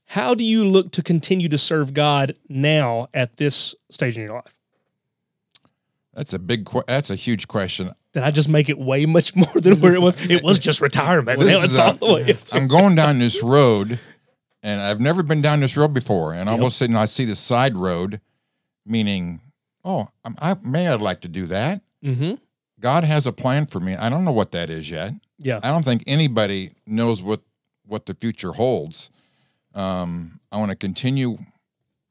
how 0.05 0.33
do 0.33 0.45
you 0.45 0.63
look 0.65 0.91
to 0.93 1.03
continue 1.03 1.49
to 1.49 1.57
serve 1.57 1.93
God 1.93 2.35
now 2.47 3.09
at 3.13 3.35
this 3.35 3.75
stage 3.91 4.17
in 4.17 4.23
your 4.23 4.35
life? 4.35 4.55
That's 6.13 6.33
a 6.33 6.39
big. 6.39 6.69
That's 6.87 7.09
a 7.09 7.15
huge 7.15 7.47
question. 7.49 7.91
Did 8.13 8.23
I 8.23 8.31
just 8.31 8.49
make 8.49 8.69
it 8.69 8.77
way 8.77 9.05
much 9.05 9.35
more 9.35 9.53
than 9.55 9.79
where 9.81 9.93
it 9.93 10.01
was? 10.01 10.29
It 10.29 10.43
was 10.43 10.59
just 10.59 10.81
retirement. 10.81 11.39
Well, 11.39 11.63
it's 11.63 11.77
all 11.77 11.93
the 11.93 12.05
way. 12.05 12.37
I'm 12.53 12.67
going 12.67 12.95
down 12.95 13.19
this 13.19 13.43
road, 13.43 13.99
and 14.63 14.81
I've 14.81 14.99
never 14.99 15.23
been 15.23 15.41
down 15.41 15.59
this 15.59 15.77
road 15.77 15.93
before. 15.93 16.33
And 16.33 16.49
all 16.49 16.59
of 16.59 16.67
a 16.67 16.71
sudden, 16.71 16.95
I 16.95 17.05
see 17.05 17.25
the 17.25 17.35
side 17.35 17.75
road, 17.77 18.21
meaning, 18.85 19.41
oh, 19.83 20.09
I'm, 20.25 20.35
I 20.41 20.55
may 20.63 20.87
I'd 20.87 21.01
like 21.01 21.21
to 21.21 21.27
do 21.27 21.45
that. 21.47 21.81
mm-hmm. 22.03 22.35
God 22.79 23.03
has 23.03 23.27
a 23.27 23.33
plan 23.33 23.65
for 23.65 23.81
me. 23.81 23.95
I 23.95 24.09
don't 24.09 24.23
know 24.23 24.31
what 24.31 24.53
that 24.53 24.69
is 24.69 24.89
yet. 24.89 25.11
Yeah. 25.37 25.59
I 25.61 25.69
don't 25.69 25.83
think 25.83 26.03
anybody 26.07 26.71
knows 26.87 27.21
what 27.21 27.41
what 27.85 28.05
the 28.05 28.13
future 28.13 28.53
holds. 28.53 29.09
Um, 29.73 30.39
I 30.51 30.57
want 30.57 30.71
to 30.71 30.77
continue 30.77 31.37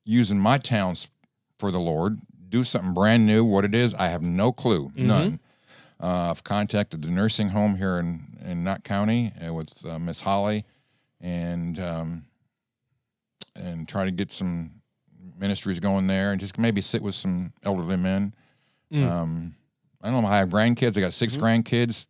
using 0.04 0.38
my 0.38 0.58
talents 0.58 1.10
for 1.58 1.70
the 1.70 1.80
Lord. 1.80 2.18
Do 2.48 2.64
something 2.64 2.94
brand 2.94 3.26
new. 3.26 3.44
What 3.44 3.64
it 3.64 3.74
is, 3.74 3.94
I 3.94 4.08
have 4.08 4.22
no 4.22 4.52
clue, 4.52 4.90
none. 4.94 5.40
Uh, 6.00 6.30
I've 6.30 6.44
contacted 6.44 7.02
the 7.02 7.10
nursing 7.10 7.48
home 7.48 7.76
here 7.76 7.98
in, 7.98 8.38
in 8.44 8.62
Knott 8.62 8.84
County 8.84 9.32
uh, 9.46 9.52
with 9.52 9.84
uh, 9.84 9.98
Miss 9.98 10.20
Holly 10.20 10.64
and 11.20 11.78
um, 11.80 12.24
and 13.56 13.88
try 13.88 14.04
to 14.04 14.10
get 14.12 14.30
some 14.30 14.70
ministries 15.38 15.80
going 15.80 16.06
there 16.06 16.30
and 16.32 16.40
just 16.40 16.58
maybe 16.58 16.80
sit 16.80 17.02
with 17.02 17.14
some 17.14 17.52
elderly 17.64 17.96
men. 17.96 18.34
Um, 18.94 19.54
I 20.02 20.10
don't 20.10 20.22
know. 20.22 20.28
I 20.28 20.38
have 20.38 20.48
grandkids. 20.48 20.96
I 20.96 21.00
got 21.00 21.12
6 21.12 21.36
grandkids. 21.36 22.06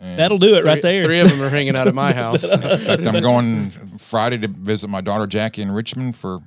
And 0.00 0.18
That'll 0.18 0.38
do 0.38 0.56
it 0.56 0.64
right 0.64 0.82
there. 0.82 1.04
Three 1.04 1.20
of 1.20 1.30
them 1.30 1.40
are 1.42 1.48
hanging 1.48 1.76
out 1.76 1.88
at 1.88 1.94
my 1.94 2.12
house. 2.14 2.50
in 2.52 2.60
fact, 2.60 3.06
I'm 3.06 3.22
going 3.22 3.70
Friday 3.98 4.38
to 4.38 4.48
visit 4.48 4.88
my 4.88 5.00
daughter 5.00 5.26
Jackie 5.26 5.62
in 5.62 5.70
Richmond 5.70 6.16
for 6.16 6.40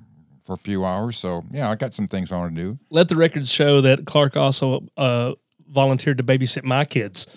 for 0.43 0.53
a 0.53 0.57
few 0.57 0.83
hours. 0.85 1.17
So 1.17 1.43
yeah, 1.51 1.69
I 1.69 1.75
got 1.75 1.93
some 1.93 2.07
things 2.07 2.31
I 2.31 2.37
want 2.37 2.55
to 2.55 2.61
do. 2.61 2.79
Let 2.89 3.07
the 3.09 3.15
records 3.15 3.51
show 3.51 3.81
that 3.81 4.05
Clark 4.05 4.35
also 4.37 4.87
uh, 4.97 5.33
volunteered 5.69 6.17
to 6.17 6.23
babysit 6.23 6.63
my 6.63 6.85
kids 6.85 7.27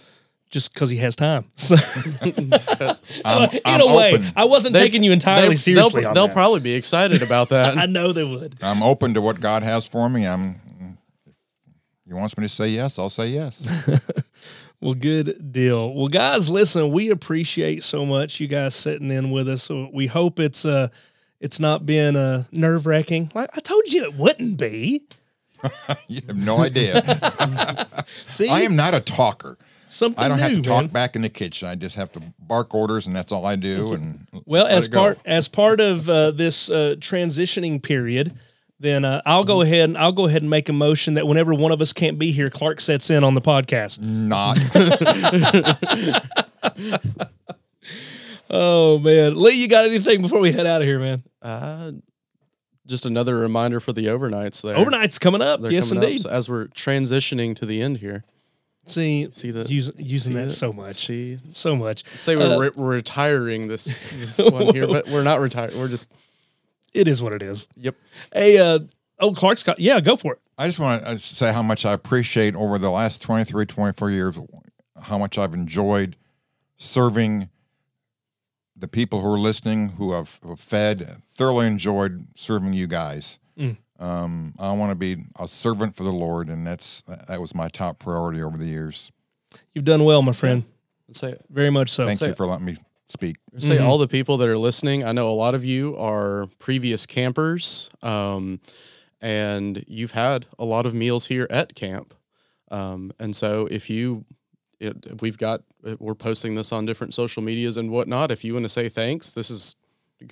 just 0.51 0.73
because 0.75 0.91
he 0.91 0.99
has 0.99 1.17
time. 1.17 1.45
So, 1.57 1.77
I'm, 3.25 3.51
in 3.55 3.61
I'm 3.65 3.81
a 3.81 3.97
way, 3.97 4.15
open. 4.15 4.33
I 4.37 4.45
wasn't 4.45 4.75
They- 4.75 4.81
taking 4.81 5.03
you 5.03 5.13
entirely 5.13 5.51
they- 5.51 5.55
seriously. 5.57 6.01
They'll, 6.03 6.09
on 6.11 6.15
they'll 6.15 6.27
that. 6.29 6.35
probably 6.35 6.61
be 6.61 6.75
excited 6.75 7.23
about 7.23 7.49
that. 7.51 7.77
I 7.79 7.87
know 7.87 8.13
they 8.13 8.25
would. 8.25 8.57
I'm 8.63 8.83
open 8.83 9.15
to 9.15 9.21
what 9.21 9.41
God 9.41 9.63
has 9.63 9.87
for 9.87 10.09
me. 10.09 10.27
I'm. 10.27 10.61
If 11.27 12.09
He 12.09 12.15
wants 12.15 12.37
me 12.37 12.45
to 12.45 12.49
say 12.49 12.69
yes. 12.69 12.99
I'll 12.99 13.09
say 13.11 13.29
yes. 13.29 13.67
Well, 14.81 14.95
good 14.95 15.53
deal. 15.53 15.95
Well, 15.95 16.09
guys, 16.09 16.51
listen, 16.51 16.91
we 16.91 17.11
appreciate 17.11 17.83
so 17.85 18.05
much 18.05 18.41
you 18.41 18.49
guys 18.49 18.75
sitting 18.75 19.11
in 19.13 19.31
with 19.31 19.49
us. 19.49 19.63
So 19.63 19.89
we 19.93 20.09
hope 20.09 20.41
it's 20.41 20.65
uh 20.67 20.89
it's 21.41 21.61
not 21.61 21.87
been 21.87 22.17
uh 22.17 22.45
nerve 22.51 22.85
wracking. 22.87 23.31
Like 23.35 23.51
I 23.57 23.61
told 23.61 23.89
you 23.93 24.03
it 24.03 24.15
wouldn't 24.15 24.59
be. 24.59 25.07
you 26.09 26.21
have 26.27 26.37
no 26.37 26.59
idea. 26.59 27.03
See, 28.27 28.49
I 28.49 28.61
am 28.61 28.77
not 28.77 28.95
a 28.95 29.01
talker. 29.01 29.57
something 29.87 30.23
I 30.23 30.29
don't 30.29 30.39
have 30.39 30.53
new, 30.53 30.57
to 30.57 30.63
talk 30.63 30.83
man. 30.85 30.91
back 30.91 31.17
in 31.17 31.23
the 31.23 31.29
kitchen. 31.29 31.69
I 31.69 31.75
just 31.75 31.97
have 31.97 32.13
to 32.13 32.23
bark 32.39 32.75
orders, 32.75 33.07
and 33.07 33.15
that's 33.15 33.33
all 33.33 33.47
I 33.47 33.57
do. 33.57 33.93
And 33.95 34.27
Well, 34.47 34.67
as 34.67 34.89
part 34.89 35.19
as 35.25 35.49
part 35.49 35.81
of 35.81 36.09
uh, 36.09 36.31
this 36.33 36.71
uh, 36.71 36.97
transitioning 36.99 37.83
period, 37.83 38.35
then 38.81 39.05
uh, 39.05 39.23
I'll 39.25 39.45
go 39.45 39.61
ahead 39.63 39.91
and 39.91 39.99
I'll 39.99 40.13
go 40.13 40.27
ahead 40.27 40.43
and 40.43 40.51
make 40.51 40.69
a 40.69 40.73
motion 40.73 41.15
that 41.15 41.27
whenever 41.27 41.55
one 41.55 41.73
of 41.73 41.81
us 41.81 41.93
can't 41.93 42.19
be 42.19 42.33
here, 42.33 42.51
Clark 42.51 42.81
sets 42.81 43.11
in 43.11 43.25
on 43.25 43.35
the 43.35 43.41
podcast. 43.41 44.01
not. 44.01 44.59
Oh 48.55 48.99
man, 48.99 49.41
Lee, 49.41 49.55
you 49.55 49.67
got 49.67 49.87
anything 49.87 50.21
before 50.21 50.39
we 50.39 50.53
head 50.53 50.67
out 50.67 50.83
of 50.83 50.87
here, 50.87 50.99
man? 50.99 51.23
Uh, 51.41 51.93
just 52.87 53.07
another 53.07 53.37
reminder 53.39 53.81
for 53.81 53.93
the 53.93 54.07
overnights 54.07 54.63
there. 54.63 54.77
Overnight's 54.77 55.19
coming 55.19 55.41
up. 55.43 55.61
They're 55.61 55.71
yes, 55.73 55.89
coming 55.89 56.03
up. 56.05 56.09
indeed. 56.11 56.23
So 56.23 56.31
as 56.31 56.49
we're 56.49 56.67
transitioning 56.69 57.55
to 57.57 57.67
the 57.67 57.81
end 57.83 57.99
here, 57.99 58.25
See, 58.85 59.29
see 59.31 59.53
the 59.53 59.63
use, 59.73 59.93
using 59.97 60.33
see 60.33 60.39
that 60.39 60.47
it? 60.47 60.51
so 60.51 60.73
much, 60.73 60.97
See, 60.97 61.39
so 61.51 61.77
much. 61.77 62.03
say 62.19 62.35
we're, 62.35 62.57
Uh, 62.57 62.59
re- 62.59 62.71
retiring 62.75 63.69
this 63.69 63.85
this 64.11 64.39
one 64.51 64.75
here, 64.75 64.89
but 64.89 65.07
we're 65.09 65.23
not 65.23 65.39
retired. 65.39 65.75
We're 65.77 65.87
just 65.87 66.13
It 66.93 67.07
is 67.07 67.23
what 67.23 67.33
it 67.33 67.43
is. 67.43 67.69
yep. 67.77 67.95
Hey, 68.35 68.59
uh, 68.59 68.81
oh, 69.21 69.33
Clark's 69.35 69.63
got, 69.63 69.79
yeah, 69.79 70.01
go 70.01 70.17
for 70.17 70.33
it. 70.33 70.41
I 70.59 70.67
just 70.67 70.81
want 70.81 71.05
to 71.07 71.17
say 71.17 71.53
how 71.53 71.63
much 71.63 71.87
I 71.87 71.93
appreciate 71.93 72.57
over 72.57 72.77
the 72.77 72.91
last 72.91 73.23
23, 73.23 73.67
24 73.67 74.11
years, 74.11 74.39
how 75.01 75.17
much 75.17 75.39
I've 75.39 75.55
enjoyed 75.55 76.17
serving 76.77 77.49
the 78.83 78.89
people 78.89 79.21
who 79.21 79.33
are 79.33 79.39
listening, 79.39 79.89
who 79.91 80.13
have, 80.13 80.39
who 80.43 80.51
have 80.51 80.61
fed, 80.61 81.07
thoroughly 81.25 81.69
enjoyed 81.69 82.27
serving 82.35 82.73
you 82.73 82.89
guys. 82.89 83.39
Mm. 83.57 83.77
Um, 84.01 84.55
I 84.59 84.73
want 84.73 84.91
to 84.91 84.97
be 84.99 85.17
a 85.39 85.47
servant 85.47 85.95
for 85.95 86.03
the 86.03 86.11
Lord, 86.13 86.49
and 86.49 86.67
that's 86.67 87.03
that 87.29 87.41
was 87.41 87.55
my 87.55 87.69
top 87.69 88.01
priority 88.01 88.43
over 88.43 88.59
the 88.59 88.67
years. 88.67 89.13
You've 89.73 89.85
done 89.85 90.05
well, 90.05 90.21
my 90.23 90.33
friend. 90.33 90.65
Say 91.13 91.37
Very 91.49 91.71
much 91.71 91.91
so. 91.91 92.07
Thank 92.07 92.19
Say- 92.19 92.29
you 92.29 92.35
for 92.35 92.47
letting 92.47 92.67
me 92.67 92.75
speak. 93.07 93.37
say 93.59 93.77
Mm-hmm. 93.77 93.87
all 93.87 93.99
the 93.99 94.09
people 94.09 94.37
that 94.39 94.49
are 94.49 94.59
listening. 94.59 95.05
I 95.05 95.13
know 95.13 95.31
a 95.31 95.33
lot 95.45 95.55
of 95.55 95.65
you 95.65 95.97
are 95.97 96.49
previous 96.59 97.07
campers, 97.07 97.89
um, 98.03 98.59
and 99.21 99.85
you've 99.87 100.13
had 100.13 100.47
a 100.59 100.65
lot 100.65 100.87
of 100.87 100.95
meals 100.95 101.27
here 101.27 101.47
at 101.51 101.77
camp. 101.77 102.15
Um, 102.73 103.13
and 103.21 103.37
so 103.37 103.69
if 103.71 103.89
you, 103.91 104.25
it, 104.83 105.23
we've 105.23 105.39
got, 105.39 105.63
uh, 105.87 105.97
we're 105.99 106.15
posting 106.15 106.55
this 106.55 106.73
on 106.73 106.85
different 106.85 107.15
social 107.15 107.43
medias 107.43 107.77
and 107.77 107.91
whatnot. 107.91 108.31
If 108.31 108.45
you 108.45 108.55
want 108.55 108.65
to 108.65 108.69
say 108.69 108.89
thanks, 108.89 109.33
this 109.33 109.51
is 109.51 109.77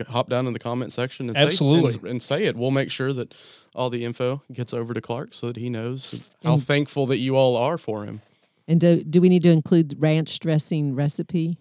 hop 0.09 0.29
down 0.29 0.47
in 0.47 0.53
the 0.53 0.59
comment 0.59 0.93
section 0.93 1.29
and 1.29 1.37
Absolutely. 1.37 1.91
say 1.91 1.99
and, 2.01 2.09
and 2.09 2.23
say 2.23 2.45
it. 2.45 2.57
We'll 2.57 2.71
make 2.71 2.91
sure 2.91 3.13
that 3.13 3.35
all 3.75 3.91
the 3.91 4.05
info 4.05 4.43
gets 4.53 4.73
over 4.73 4.95
to 4.95 5.01
Clark 5.01 5.35
so 5.35 5.49
that 5.49 5.57
he 5.57 5.71
knows 5.71 6.29
how 6.45 6.59
thankful 6.59 7.07
that 7.07 7.19
you 7.19 7.37
all 7.37 7.57
are 7.57 7.79
for 7.79 8.05
him. 8.05 8.21
And 8.69 8.81
do, 8.81 9.03
do 9.03 9.21
we 9.21 9.29
need 9.29 9.43
to 9.43 9.51
include 9.51 9.97
ranch 9.99 10.39
dressing 10.39 10.95
recipe? 10.95 11.59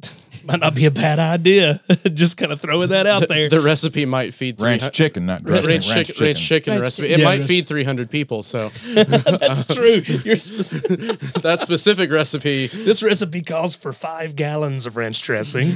Might 0.44 0.60
not 0.60 0.74
be 0.74 0.86
a 0.86 0.90
bad 0.90 1.18
idea. 1.18 1.78
Just 2.14 2.38
kind 2.38 2.52
of 2.52 2.60
throwing 2.60 2.88
that 2.88 3.06
out 3.06 3.28
there. 3.28 3.50
The 3.50 3.60
recipe 3.60 4.06
might 4.06 4.32
feed 4.32 4.58
Ranch 4.58 4.80
300 4.80 4.94
chicken, 4.94 5.26
not 5.26 5.42
Ranch, 5.46 5.64
dressing. 5.66 5.80
chicken, 5.80 5.94
Ranch 5.94 6.06
chicken. 6.08 6.24
ranch 6.26 6.48
chicken 6.48 6.70
Ranch 6.72 6.82
recipe. 6.82 7.08
chicken. 7.08 7.20
It 7.20 7.22
Yeah, 7.22 7.28
might 7.28 7.44
feed 7.44 7.68
300 7.68 8.10
people. 8.10 8.42
So 8.42 8.68
That's 8.94 9.66
true. 9.66 10.00
You're 10.24 10.36
specific. 10.36 11.20
that 11.42 11.58
specific 11.60 12.10
recipe, 12.10 12.68
This 12.68 13.02
recipe 13.02 13.42
calls 13.42 13.76
for 13.76 13.92
five 13.92 14.36
gallons 14.36 14.86
of 14.86 14.96
ranch 14.96 15.20
dressing, 15.20 15.72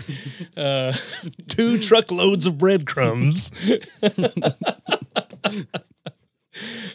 uh, 0.57 0.95
two 1.49 1.79
truckloads 1.79 2.47
of 2.47 2.57
breadcrumbs. 2.57 3.51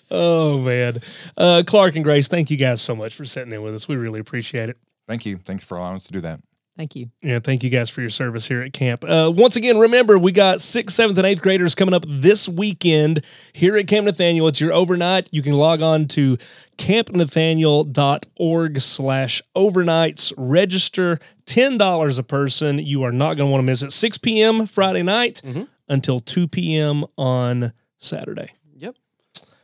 oh 0.10 0.60
man, 0.62 1.00
uh, 1.36 1.64
Clark 1.66 1.96
and 1.96 2.04
Grace, 2.04 2.28
thank 2.28 2.50
you 2.50 2.58
guys 2.58 2.82
so 2.82 2.96
much 2.96 3.14
for 3.14 3.26
sitting 3.26 3.54
in 3.54 3.62
with 3.62 3.76
us. 3.76 3.88
We 3.88 3.98
really 3.98 4.20
appreciate 4.20 4.70
it. 4.70 4.78
Thank 5.08 5.26
you. 5.28 5.38
Thanks 5.38 5.64
for 5.64 5.78
allowing 5.78 5.98
us 5.98 6.06
to 6.06 6.12
do 6.12 6.22
that. 6.22 6.40
Thank 6.78 6.96
you. 6.96 7.10
Yeah, 7.24 7.40
thank 7.40 7.64
you 7.64 7.72
guys 7.72 7.90
for 7.90 8.02
your 8.02 8.12
service 8.12 8.48
here 8.48 8.62
at 8.62 8.72
camp. 8.72 9.04
Uh, 9.04 9.34
once 9.36 9.56
again, 9.56 9.80
remember 9.80 10.20
we 10.20 10.32
got 10.32 10.62
sixth, 10.62 10.96
seventh, 10.96 11.18
and 11.18 11.26
eighth 11.26 11.42
graders 11.42 11.74
coming 11.74 11.96
up 11.96 12.06
this 12.08 12.48
weekend 12.48 13.26
here 13.52 13.76
at 13.76 13.88
Camp 13.88 14.06
Nathaniel. 14.06 14.48
It's 14.48 14.62
your 14.62 14.74
overnight. 14.74 15.28
You 15.32 15.42
can 15.42 15.54
log 15.54 15.82
on 15.82 16.08
to 16.10 16.38
campnathaniel.org 16.78 18.80
slash 18.80 19.42
overnights. 19.56 20.32
Register 20.38 21.18
$10 21.46 22.20
a 22.20 22.24
person. 22.24 22.78
You 22.78 23.02
are 23.04 23.12
not 23.12 23.38
going 23.38 23.48
to 23.48 23.52
want 23.52 23.62
to 23.62 23.66
miss 23.66 23.82
it. 23.82 23.92
6 23.92 24.20
p.m. 24.20 24.68
Friday 24.68 25.02
night 25.02 25.42
until 25.90 26.20
2 26.20 26.48
p.m. 26.48 27.06
on 27.18 27.74
Saturday. 27.98 28.52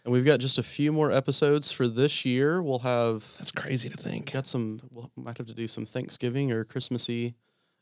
And 0.05 0.11
we've 0.11 0.25
got 0.25 0.39
just 0.41 0.57
a 0.57 0.63
few 0.63 0.91
more 0.91 1.11
episodes 1.11 1.71
for 1.71 1.87
this 1.87 2.25
year. 2.25 2.61
We'll 2.61 2.79
have 2.79 3.25
That's 3.37 3.51
crazy 3.51 3.89
to 3.89 3.95
think. 3.97 4.33
got 4.33 4.45
some. 4.45 4.81
We'll 4.91 5.09
might 5.15 5.37
have 5.37 5.47
to 5.47 5.53
do 5.53 5.67
some 5.67 5.85
Thanksgiving 5.85 6.51
or 6.51 6.65
Christmassy 6.65 7.35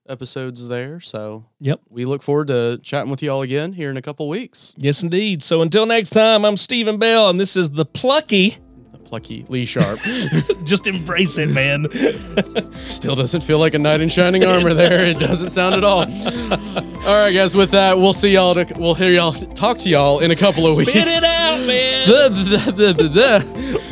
episodes 0.08 0.68
there. 0.68 1.00
So 1.00 1.46
Yep. 1.62 1.82
we 1.90 2.06
look 2.06 2.22
forward 2.22 2.48
to 2.48 2.80
chatting 2.84 3.10
with 3.10 3.24
you 3.24 3.32
all 3.32 3.42
again 3.42 3.74
here 3.74 3.90
in 3.90 3.98
a 3.98 4.02
couple 4.04 4.28
weeks. 4.28 4.76
Yes, 4.78 5.02
indeed. 5.02 5.42
So 5.42 5.62
until 5.64 5.86
next 5.88 6.12
time, 6.12 6.46
I'm 6.46 6.58
Stephen 6.58 6.98
Bell, 6.98 7.30
and 7.30 7.40
this 7.40 7.56
is 7.56 7.72
The 7.72 7.86
Plucky. 7.86 8.58
Plucky 9.06 9.44
Lee 9.50 9.66
Sharp 9.66 10.00
Just 10.64 10.88
embrace 10.88 11.38
it, 11.38 11.50
man. 11.50 11.86
still 12.76 13.14
doesn't 13.16 13.42
feel 13.44 13.60
like 13.60 13.74
a 13.74 13.80
knight 13.80 14.00
in 14.00 14.08
shining 14.08 14.46
armor. 14.46 14.74
There, 14.74 15.04
it 15.04 15.20
doesn't 15.20 15.50
sound 15.50 15.76
at 15.76 15.84
all. 15.84 16.02
All 17.02 17.26
right, 17.26 17.32
guys. 17.34 17.54
With 17.54 17.72
that, 17.72 17.98
we'll 17.98 18.14
see 18.14 18.34
y'all. 18.34 18.54
To, 18.56 18.66
we'll 18.78 18.94
hear 18.96 19.10
y'all 19.12 19.34
talk 19.34 19.80
to 19.80 19.90
y'all 19.90 20.20
in 20.20 20.32
a 20.32 20.36
couple 20.36 20.66
of 20.66 20.78
weeks. 20.78 20.92
Spit 20.92 21.08
it 21.08 21.24
out, 21.26 21.31
man. 21.68 22.08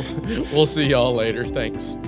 We'll 0.52 0.66
see 0.66 0.86
y'all 0.86 1.12
later. 1.12 1.44
Thanks. 1.44 1.98